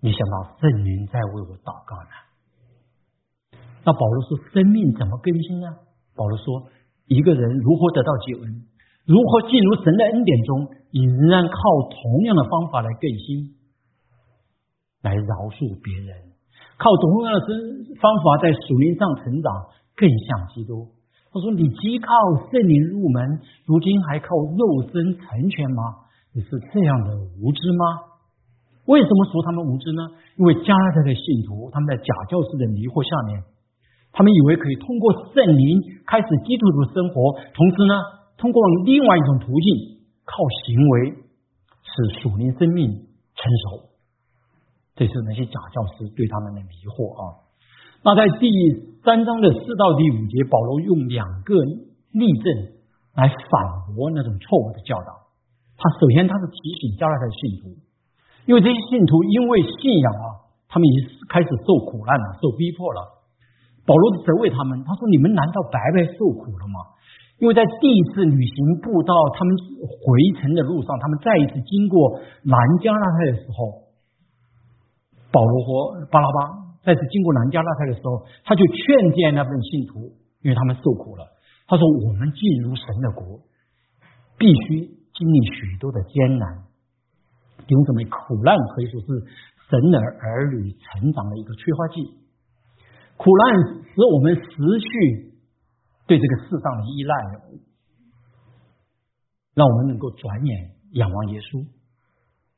[0.00, 2.14] 你想到圣灵在为我祷告呢？
[3.84, 5.66] 那保罗说：“生命怎么更新呢？”
[6.14, 6.70] 保罗说
[7.10, 8.66] ：“一个人如何得到救恩，
[9.04, 11.58] 如何进入神的恩典中，你仍然靠
[11.90, 13.58] 同样的方法来更新，
[15.02, 16.31] 来饶恕别人，
[16.82, 17.38] 靠同样的
[18.02, 19.46] 方法在属灵上成长，
[19.94, 20.90] 更像基督。”
[21.30, 22.10] 他说：“你既靠
[22.50, 26.10] 圣灵入门，如今还靠肉身成全吗？
[26.34, 27.84] 你是这样的无知吗？
[28.84, 30.02] 为什么说他们无知呢？
[30.36, 33.44] 因为加拉太的信徒，他们在假教师的迷惑下面。”
[34.12, 37.94] 他们以为可以通过圣灵开始基督徒生活，同时呢，
[38.36, 40.36] 通过另外一种途径，靠
[40.68, 41.16] 行为
[41.80, 43.40] 使属灵生命成
[43.72, 43.91] 熟。
[44.94, 47.42] 这是那些假教师对他们的迷惑啊。
[48.04, 48.50] 那在第
[49.04, 51.54] 三章的四到第五节，保罗用两个
[52.12, 52.46] 例证
[53.14, 53.52] 来反
[53.94, 55.30] 驳那种错误的教导。
[55.78, 57.74] 他首先他是提醒加拉太信徒，
[58.46, 60.26] 因为这些信徒因为信仰啊，
[60.68, 63.22] 他们已经开始受苦难了，受逼迫了。
[63.82, 66.78] 保罗责备他们，他说：“你们难道白白受苦了吗？
[67.42, 69.50] 因为在第一次旅行步到他们
[69.82, 72.14] 回程的路上，他们再一次经过
[72.46, 73.90] 南加拉太的时候，
[75.32, 80.12] 保罗和巴拉巴再次经过南加拉太的时候，他就劝诫那份信徒，
[80.42, 81.24] 因为他们受苦了。
[81.66, 83.40] 他说：我们进入神的国，
[84.36, 86.64] 必须经历许多的艰难，
[87.66, 89.06] 弟兄姊妹，苦难可以说是
[89.70, 92.18] 神的儿女成长的一个催化剂。”
[93.16, 94.42] 苦难使我们失
[94.80, 95.32] 去
[96.08, 97.14] 对这个世上的依赖，
[99.54, 101.64] 让我们能够转眼仰望耶稣。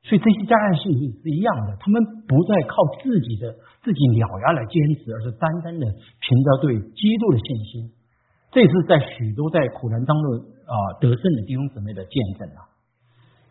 [0.04, 1.96] 所以这些迦南信徒是一样的，他们
[2.28, 5.84] 不再靠自己的自己咬牙来坚持，而是单单的
[6.20, 7.88] 凭着对基督的信心。
[8.52, 12.68] 这是在许多在苦难当中啊得胜的弟兄姊妹的见证啊。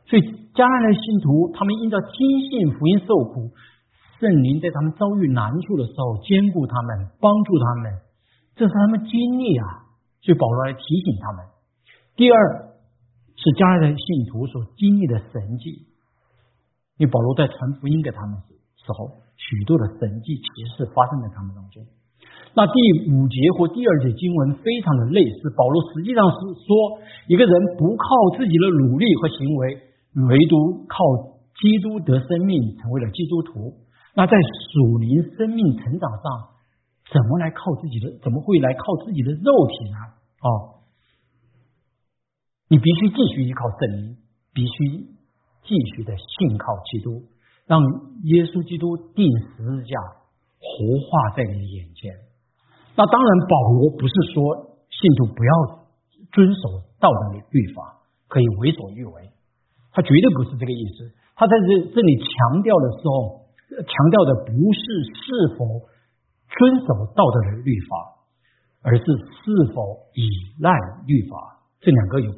[0.06, 0.22] 所以
[0.54, 2.14] 迦南的信徒，他们因着听
[2.45, 3.49] 信福音受苦，
[4.22, 7.97] 圣灵在他们遭遇难处的时候兼顾他们，帮助他们，
[8.54, 9.89] 这是他们经历啊。
[10.22, 11.49] 所以保罗来提醒他们。
[12.14, 12.70] 第二
[13.41, 15.89] 是迦南的信徒所经历的神迹。
[16.98, 20.44] 因为保罗在传福音给他们时时候，许多的神迹奇
[20.76, 21.84] 事发生在他们当中。
[22.54, 22.78] 那第
[23.10, 28.06] 五节和第二节经文非常的类似，保罗实际上是说，一个人不靠
[28.38, 29.82] 自己的努力和行为，
[30.30, 30.98] 唯独靠
[31.58, 33.74] 基督得生命，成为了基督徒。
[34.14, 34.38] 那在
[34.70, 36.54] 属灵生命成长上，
[37.12, 38.20] 怎么来靠自己的？
[38.22, 39.98] 怎么会来靠自己的肉体呢？
[40.44, 40.84] 哦，
[42.68, 44.18] 你必须继续依靠圣灵，
[44.54, 45.12] 必须。
[45.64, 47.24] 继续的信靠基督，
[47.66, 47.80] 让
[48.28, 49.95] 耶稣基督定十字架
[50.59, 50.68] 活
[51.07, 52.11] 化在你的眼前。
[52.95, 55.51] 那当然，保罗不是说信徒不要
[56.32, 59.32] 遵守道德的律法，可以为所欲为，
[59.91, 61.09] 他绝对不是这个意思。
[61.36, 63.49] 他在这这里强调的时候，
[63.82, 65.89] 强调的不是是否
[66.53, 67.91] 遵守道德的律法，
[68.84, 70.30] 而是是否依
[70.61, 70.70] 赖
[71.07, 72.32] 律法，这两个有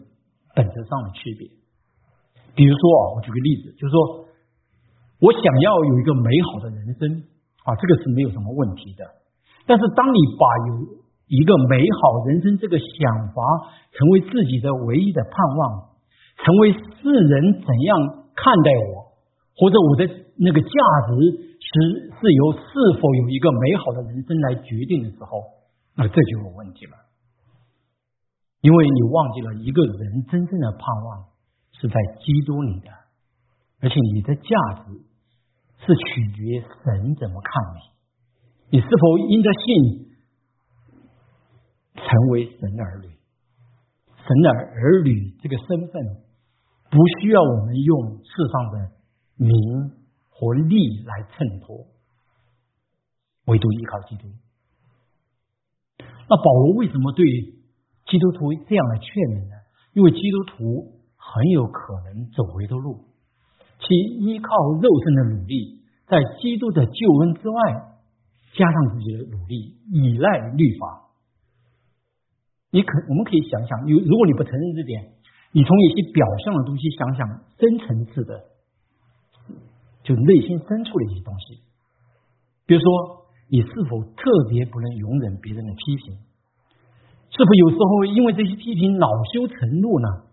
[0.56, 1.50] 本质上的区别。
[2.56, 4.26] 比如说啊，我举个例子，就是说
[5.20, 7.24] 我想要有一个美好的人生
[7.68, 9.04] 啊，这个是没有什么问题的。
[9.68, 13.42] 但是当你把有一个美好人生这个想法
[13.92, 15.90] 成为自己的唯一的盼望，
[16.40, 17.98] 成为世人怎样
[18.36, 19.12] 看待我，
[19.58, 20.06] 或者我的
[20.38, 20.70] 那个价
[21.08, 25.44] 值是是由是否有一个美好的人生来决定的时候，
[25.96, 26.94] 那这就有问题了，
[28.62, 31.35] 因为你忘记了一个人真正的盼望。
[31.78, 32.90] 是在基督里的，
[33.82, 34.50] 而且你的价
[34.86, 34.94] 值
[35.86, 37.52] 是取决神怎么看
[38.72, 40.16] 你，你是否因着信
[41.96, 43.10] 成为神的儿女？
[44.08, 46.24] 神的儿女这个身份
[46.90, 48.92] 不需要我们用世上的
[49.36, 49.52] 名
[50.30, 51.86] 和利来衬托，
[53.48, 54.30] 唯独依靠基督。
[56.00, 57.26] 那保罗为什么对
[58.08, 59.56] 基督徒这样的劝勉呢？
[59.92, 60.95] 因为基督徒。
[61.26, 63.06] 很有可能走回头路，
[63.80, 67.58] 其依靠肉身的努力，在基督的救恩之外，
[68.54, 71.10] 加上自己的努力，依赖律法。
[72.72, 75.14] 你可我们可以想想，有如果你不承认这点，
[75.52, 78.46] 你从一些表象的东西想想深层次的，
[80.04, 81.62] 就内心深处的一些东西。
[82.66, 86.18] 比如说，你是否特别不能容忍别人的批评？
[87.30, 90.25] 是否有时候因为这些批评恼羞成怒呢？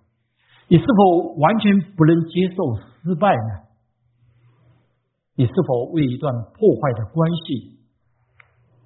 [0.73, 2.57] 你是否完全不能接受
[3.05, 3.69] 失败呢？
[5.37, 7.77] 你是否为一段破坏的关系、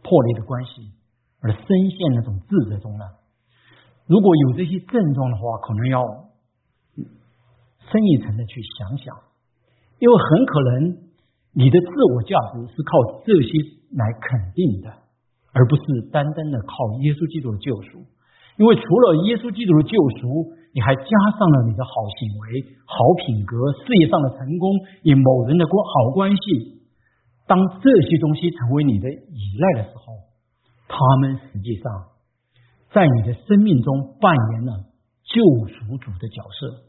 [0.02, 0.90] 破裂的关系
[1.38, 3.04] 而深陷那种自责中呢？
[4.08, 6.02] 如果有这些症状的话，可能要
[7.78, 9.14] 深一层的去想想，
[10.00, 11.06] 因为很可能
[11.52, 13.62] 你的自我价值是靠这些
[13.94, 14.90] 来肯定的，
[15.52, 18.02] 而不是单单的靠耶稣基督的救赎。
[18.58, 21.08] 因为除了耶稣基督的救赎，你还加
[21.40, 24.76] 上了你的好行为、好品格、事业上的成功，
[25.08, 26.84] 与某人的关好关系。
[27.46, 30.04] 当这些东西成为你的依赖的时候，
[30.86, 32.12] 他们实际上
[32.92, 34.84] 在你的生命中扮演了
[35.24, 36.84] 救赎主的角色。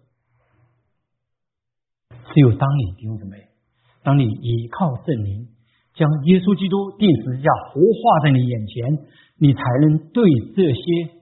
[2.34, 3.38] 只有当你弟兄姊妹，
[4.04, 5.48] 当你依靠圣灵，
[5.94, 9.08] 将耶稣基督定时下活化在你眼前，
[9.38, 11.14] 你才能对这些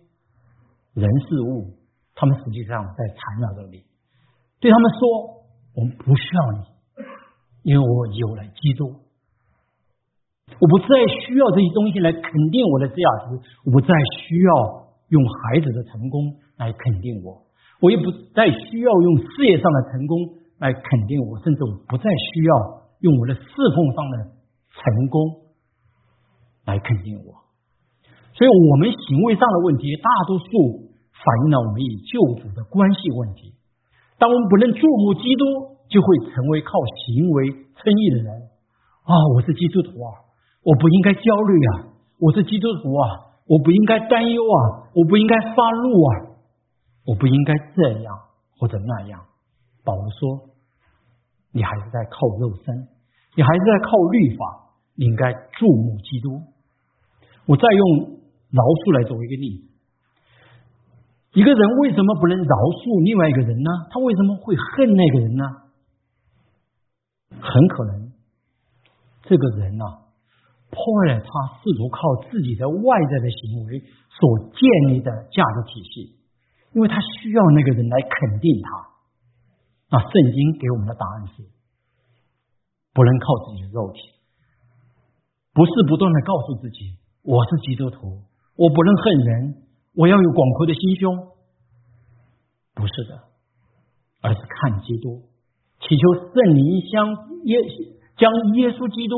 [0.95, 1.74] 人事物。
[2.15, 3.83] 他们实际上在缠绕着你，
[4.61, 5.43] 对他们说
[5.75, 6.63] ：“我们不需要你，
[7.67, 8.87] 因为我有了基督，
[10.47, 10.87] 我不再
[11.19, 12.95] 需要这些东西来肯定我的价
[13.27, 13.35] 值，
[13.67, 13.91] 我不再
[14.23, 14.51] 需要
[15.09, 17.43] 用孩子的成功来肯定我，
[17.81, 22.55] 我也不再需要用事业上的成功来肯定我，甚至我不再需要
[23.01, 24.31] 用我的侍奉上的
[24.71, 25.51] 成功
[26.63, 27.43] 来肯定我。
[28.31, 30.94] 所以，我们行为上的问题，大多数。”
[31.25, 33.57] 反映了我们与救主的关系问题。
[34.21, 35.43] 当我们不能注目基督，
[35.89, 38.29] 就会成为靠行为称义的人。
[39.03, 40.21] 啊，我是基督徒啊，
[40.61, 41.97] 我不应该焦虑啊！
[42.19, 46.09] 我是基督徒啊，我不应该担忧啊，我不应该发怒啊，
[47.05, 48.17] 我不应该这样
[48.57, 49.19] 或者那样。
[49.83, 50.49] 保罗说
[51.53, 52.87] ：“你还是在靠肉身，
[53.35, 56.41] 你还是在靠律法，你应该注目基督。”
[57.45, 58.17] 我再用
[58.49, 59.74] 饶恕来作为一个例子。
[61.35, 63.69] 一个人为什么不能饶恕另外一个人呢？
[63.91, 65.43] 他为什么会恨那个人呢？
[67.43, 68.15] 很可能
[69.27, 69.83] 这个人呐，
[70.71, 71.27] 破坏了他
[71.59, 71.99] 试图靠
[72.31, 74.63] 自己的外在的行为所建
[74.95, 76.15] 立的价值体系，
[76.71, 78.95] 因为他需要那个人来肯定他。
[79.91, 81.43] 那圣经给我们的答案是：
[82.95, 83.99] 不能靠自己的肉体，
[85.51, 86.95] 不是不断的告诉自己
[87.27, 88.23] 我是基督徒，
[88.55, 89.64] 我不能恨人，
[89.95, 91.31] 我要有广阔的心胸。
[92.75, 93.15] 不是的，
[94.21, 95.23] 而是看基督，
[95.79, 97.07] 祈求圣灵将
[97.47, 97.55] 耶
[98.19, 98.27] 将
[98.59, 99.15] 耶稣基督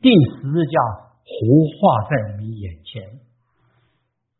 [0.00, 0.78] 钉十字架
[1.26, 1.34] 活
[1.66, 3.02] 化在我们眼前。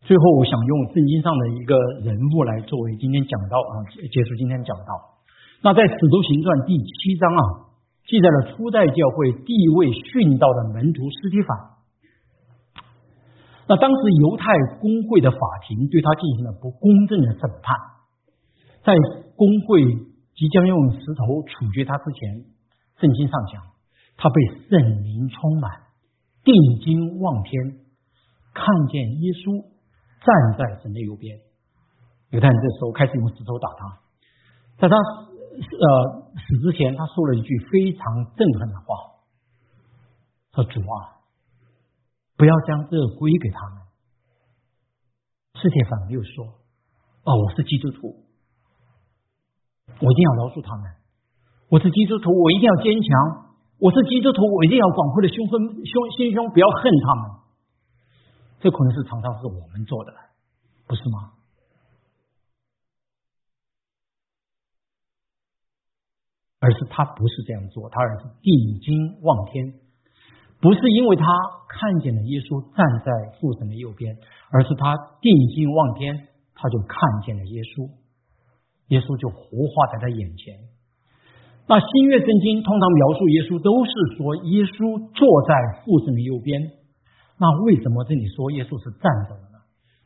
[0.03, 1.75] 最后，我想用圣经上的一个
[2.07, 5.19] 人物来作为今天讲到啊，结束今天讲到。
[5.63, 7.43] 那在《使徒行传》第七章啊，
[8.07, 11.72] 记载了初代教会地位殉道的门徒斯提法。
[13.69, 14.47] 那当时犹太
[14.81, 17.77] 公会的法庭对他进行了不公正的审判。
[18.83, 18.93] 在
[19.37, 19.85] 工会
[20.35, 22.45] 即将用石头处决他之前，
[22.99, 23.63] 圣经上讲，
[24.17, 25.71] 他被圣灵充满，
[26.43, 27.79] 定睛望天，
[28.53, 29.63] 看见耶稣
[30.25, 31.39] 站在神的右边。
[32.31, 34.01] 犹太人这时候开始用石头打他，
[34.79, 38.03] 在他呃死之前，他说了一句非常
[38.35, 39.23] 震撼的话
[40.57, 41.22] ：“说主啊，
[42.43, 43.87] 不要将这归给他们。”
[45.63, 46.59] 世界反又说
[47.23, 48.19] ：“哦，我是基督徒。”
[50.03, 50.91] 我一定要饶恕他们。
[51.69, 53.55] 我是基督徒，我一定要坚强。
[53.79, 57.31] 我是基督徒，我一定要广阔的胸胸胸心胸，不要恨他们。
[58.59, 60.11] 这可能是常常是我们做的，
[60.89, 61.39] 不是吗？
[66.59, 69.79] 而是他不是这样做，他而是定睛望天，
[70.63, 71.27] 不是因为他
[71.67, 73.11] 看见了耶稣站在
[73.43, 74.15] 父神的右边，
[74.55, 76.15] 而是他定睛望天，
[76.55, 76.97] 他就看
[77.27, 77.91] 见了耶稣。
[78.95, 80.55] 耶稣就活化在他眼前。
[81.67, 86.63] 那新约圣经通常描述耶稣都是说耶稣坐在父神的右边。
[87.43, 89.59] 那为什么这里说耶稣是站着的呢？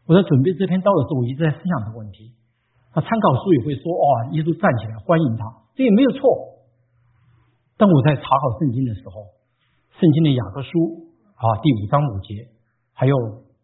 [0.08, 2.32] 我在准备这篇道的时候，我一直在思想这个问题。
[2.96, 5.44] 那参考书也会说，哦，耶稣站起来欢迎他，
[5.76, 6.24] 这也没有错。
[7.76, 9.36] 但我在查考圣经的时候，
[9.98, 12.52] 圣经的雅各书啊第五章五节，
[12.92, 13.16] 还有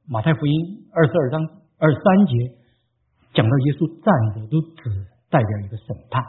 [0.08, 0.54] 马太福音
[0.92, 1.40] 二十二章
[1.76, 2.56] 二十三节，
[3.36, 5.12] 讲到耶稣站着都只。
[5.32, 6.20] 代表一个审判，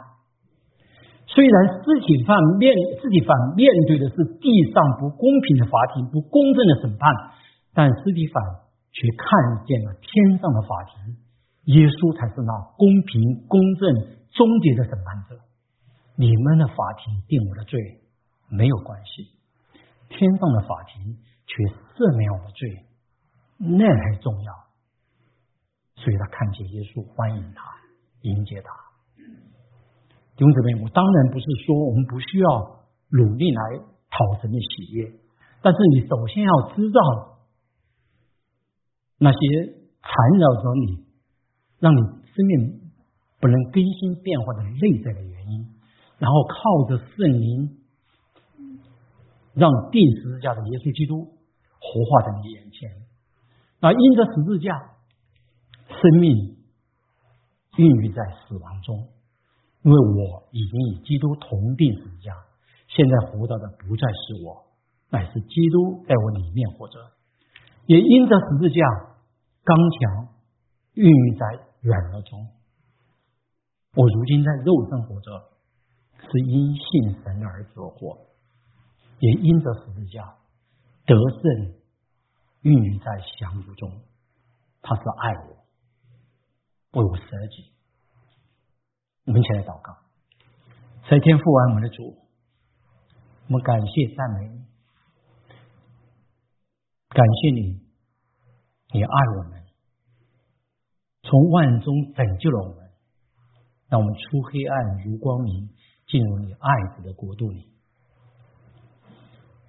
[1.28, 7.12] 虽然尸体犯面尸体犯面对的是地上不公平的法庭、不公正的审判，
[7.76, 8.40] 但尸体犯
[8.96, 9.28] 却看
[9.68, 11.20] 见了天上的法庭，
[11.76, 13.92] 耶稣才是那公平、公正、
[14.32, 15.36] 终结的审判者。
[16.16, 17.76] 你们的法庭定我的罪
[18.48, 19.36] 没有关系，
[20.14, 21.52] 天上的法庭却
[21.98, 22.86] 赦免我的罪，
[23.58, 24.50] 那才重要。
[25.98, 27.66] 所以他看见耶稣，欢迎他，
[28.22, 28.70] 迎接他。
[30.36, 32.46] 弟兄姊妹，我当然不是说我们不需要
[33.10, 33.78] 努力来
[34.10, 35.10] 讨神的喜悦，
[35.62, 37.00] 但是你首先要知道
[39.18, 39.38] 那些
[40.02, 41.06] 缠绕着你、
[41.78, 42.00] 让你
[42.34, 42.90] 生命
[43.40, 45.66] 不能更新变化的内在的原因，
[46.18, 47.83] 然后靠着圣灵，
[49.54, 51.24] 让钉十字架的耶稣基督
[51.80, 52.90] 活化在你眼前。
[53.80, 54.74] 那因着十字架，
[55.88, 56.56] 生命
[57.76, 59.08] 孕育在死亡中。
[59.82, 62.32] 因为我已经与基督同定十字架，
[62.88, 64.64] 现在活着的不再是我，
[65.10, 66.98] 乃是基督在我里面活着。
[67.86, 68.80] 也因着十字架
[69.62, 70.28] 刚强，
[70.94, 71.44] 孕育在
[71.82, 72.48] 软弱中。
[73.94, 75.30] 我如今在肉身活着，
[76.18, 78.18] 是因信神而而活。
[79.18, 80.36] 也因着十字架
[81.06, 81.74] 得胜，
[82.62, 83.04] 孕育在
[83.38, 84.02] 降服中。
[84.82, 87.72] 他是爱我，为我舍己。
[89.24, 89.96] 我们一起来祷告，
[91.08, 92.18] 在天父啊，我们的主，
[93.46, 94.64] 我们感谢赞美你，
[97.08, 97.80] 感谢你，
[98.92, 99.64] 你爱我们，
[101.22, 102.90] 从万中拯救了我们，
[103.88, 105.70] 让我们出黑暗如光明，
[106.06, 107.73] 进入你爱子的国度里。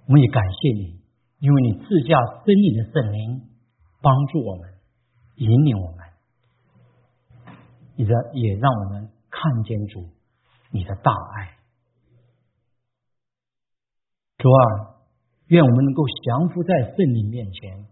[0.06, 1.00] 我们也感谢你，
[1.40, 3.48] 因为你自驾真理的圣灵
[4.00, 4.74] 帮助我们，
[5.36, 5.98] 引领我们，
[7.96, 9.12] 你的也让我们。
[9.38, 10.08] 看见主，
[10.70, 11.58] 你的大爱，
[14.38, 14.96] 主啊，
[15.48, 17.86] 愿我们能够降服在圣灵面前，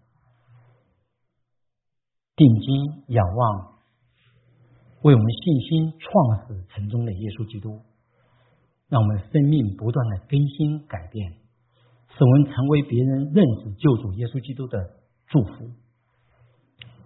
[2.35, 3.75] 定睛仰望，
[5.03, 7.83] 为我们信心创始成终的耶稣基督，
[8.89, 11.35] 让我们生命不断的更新改变，
[12.17, 14.79] 使我们成为别人认识救主耶稣基督的
[15.27, 15.71] 祝福。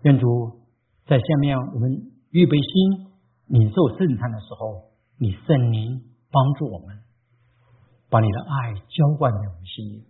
[0.02, 0.60] 愿主
[1.06, 3.08] 在下面我们预备心。
[3.48, 6.98] 领受圣餐的时候，你圣灵帮助我们，
[8.10, 10.04] 把你的爱浇灌在我们心里。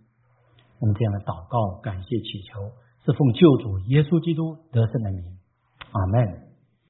[0.81, 2.59] 我们这样的祷告、感谢、祈求，
[3.05, 5.23] 是奉救主耶稣基督得胜的名。
[5.93, 6.48] 阿门。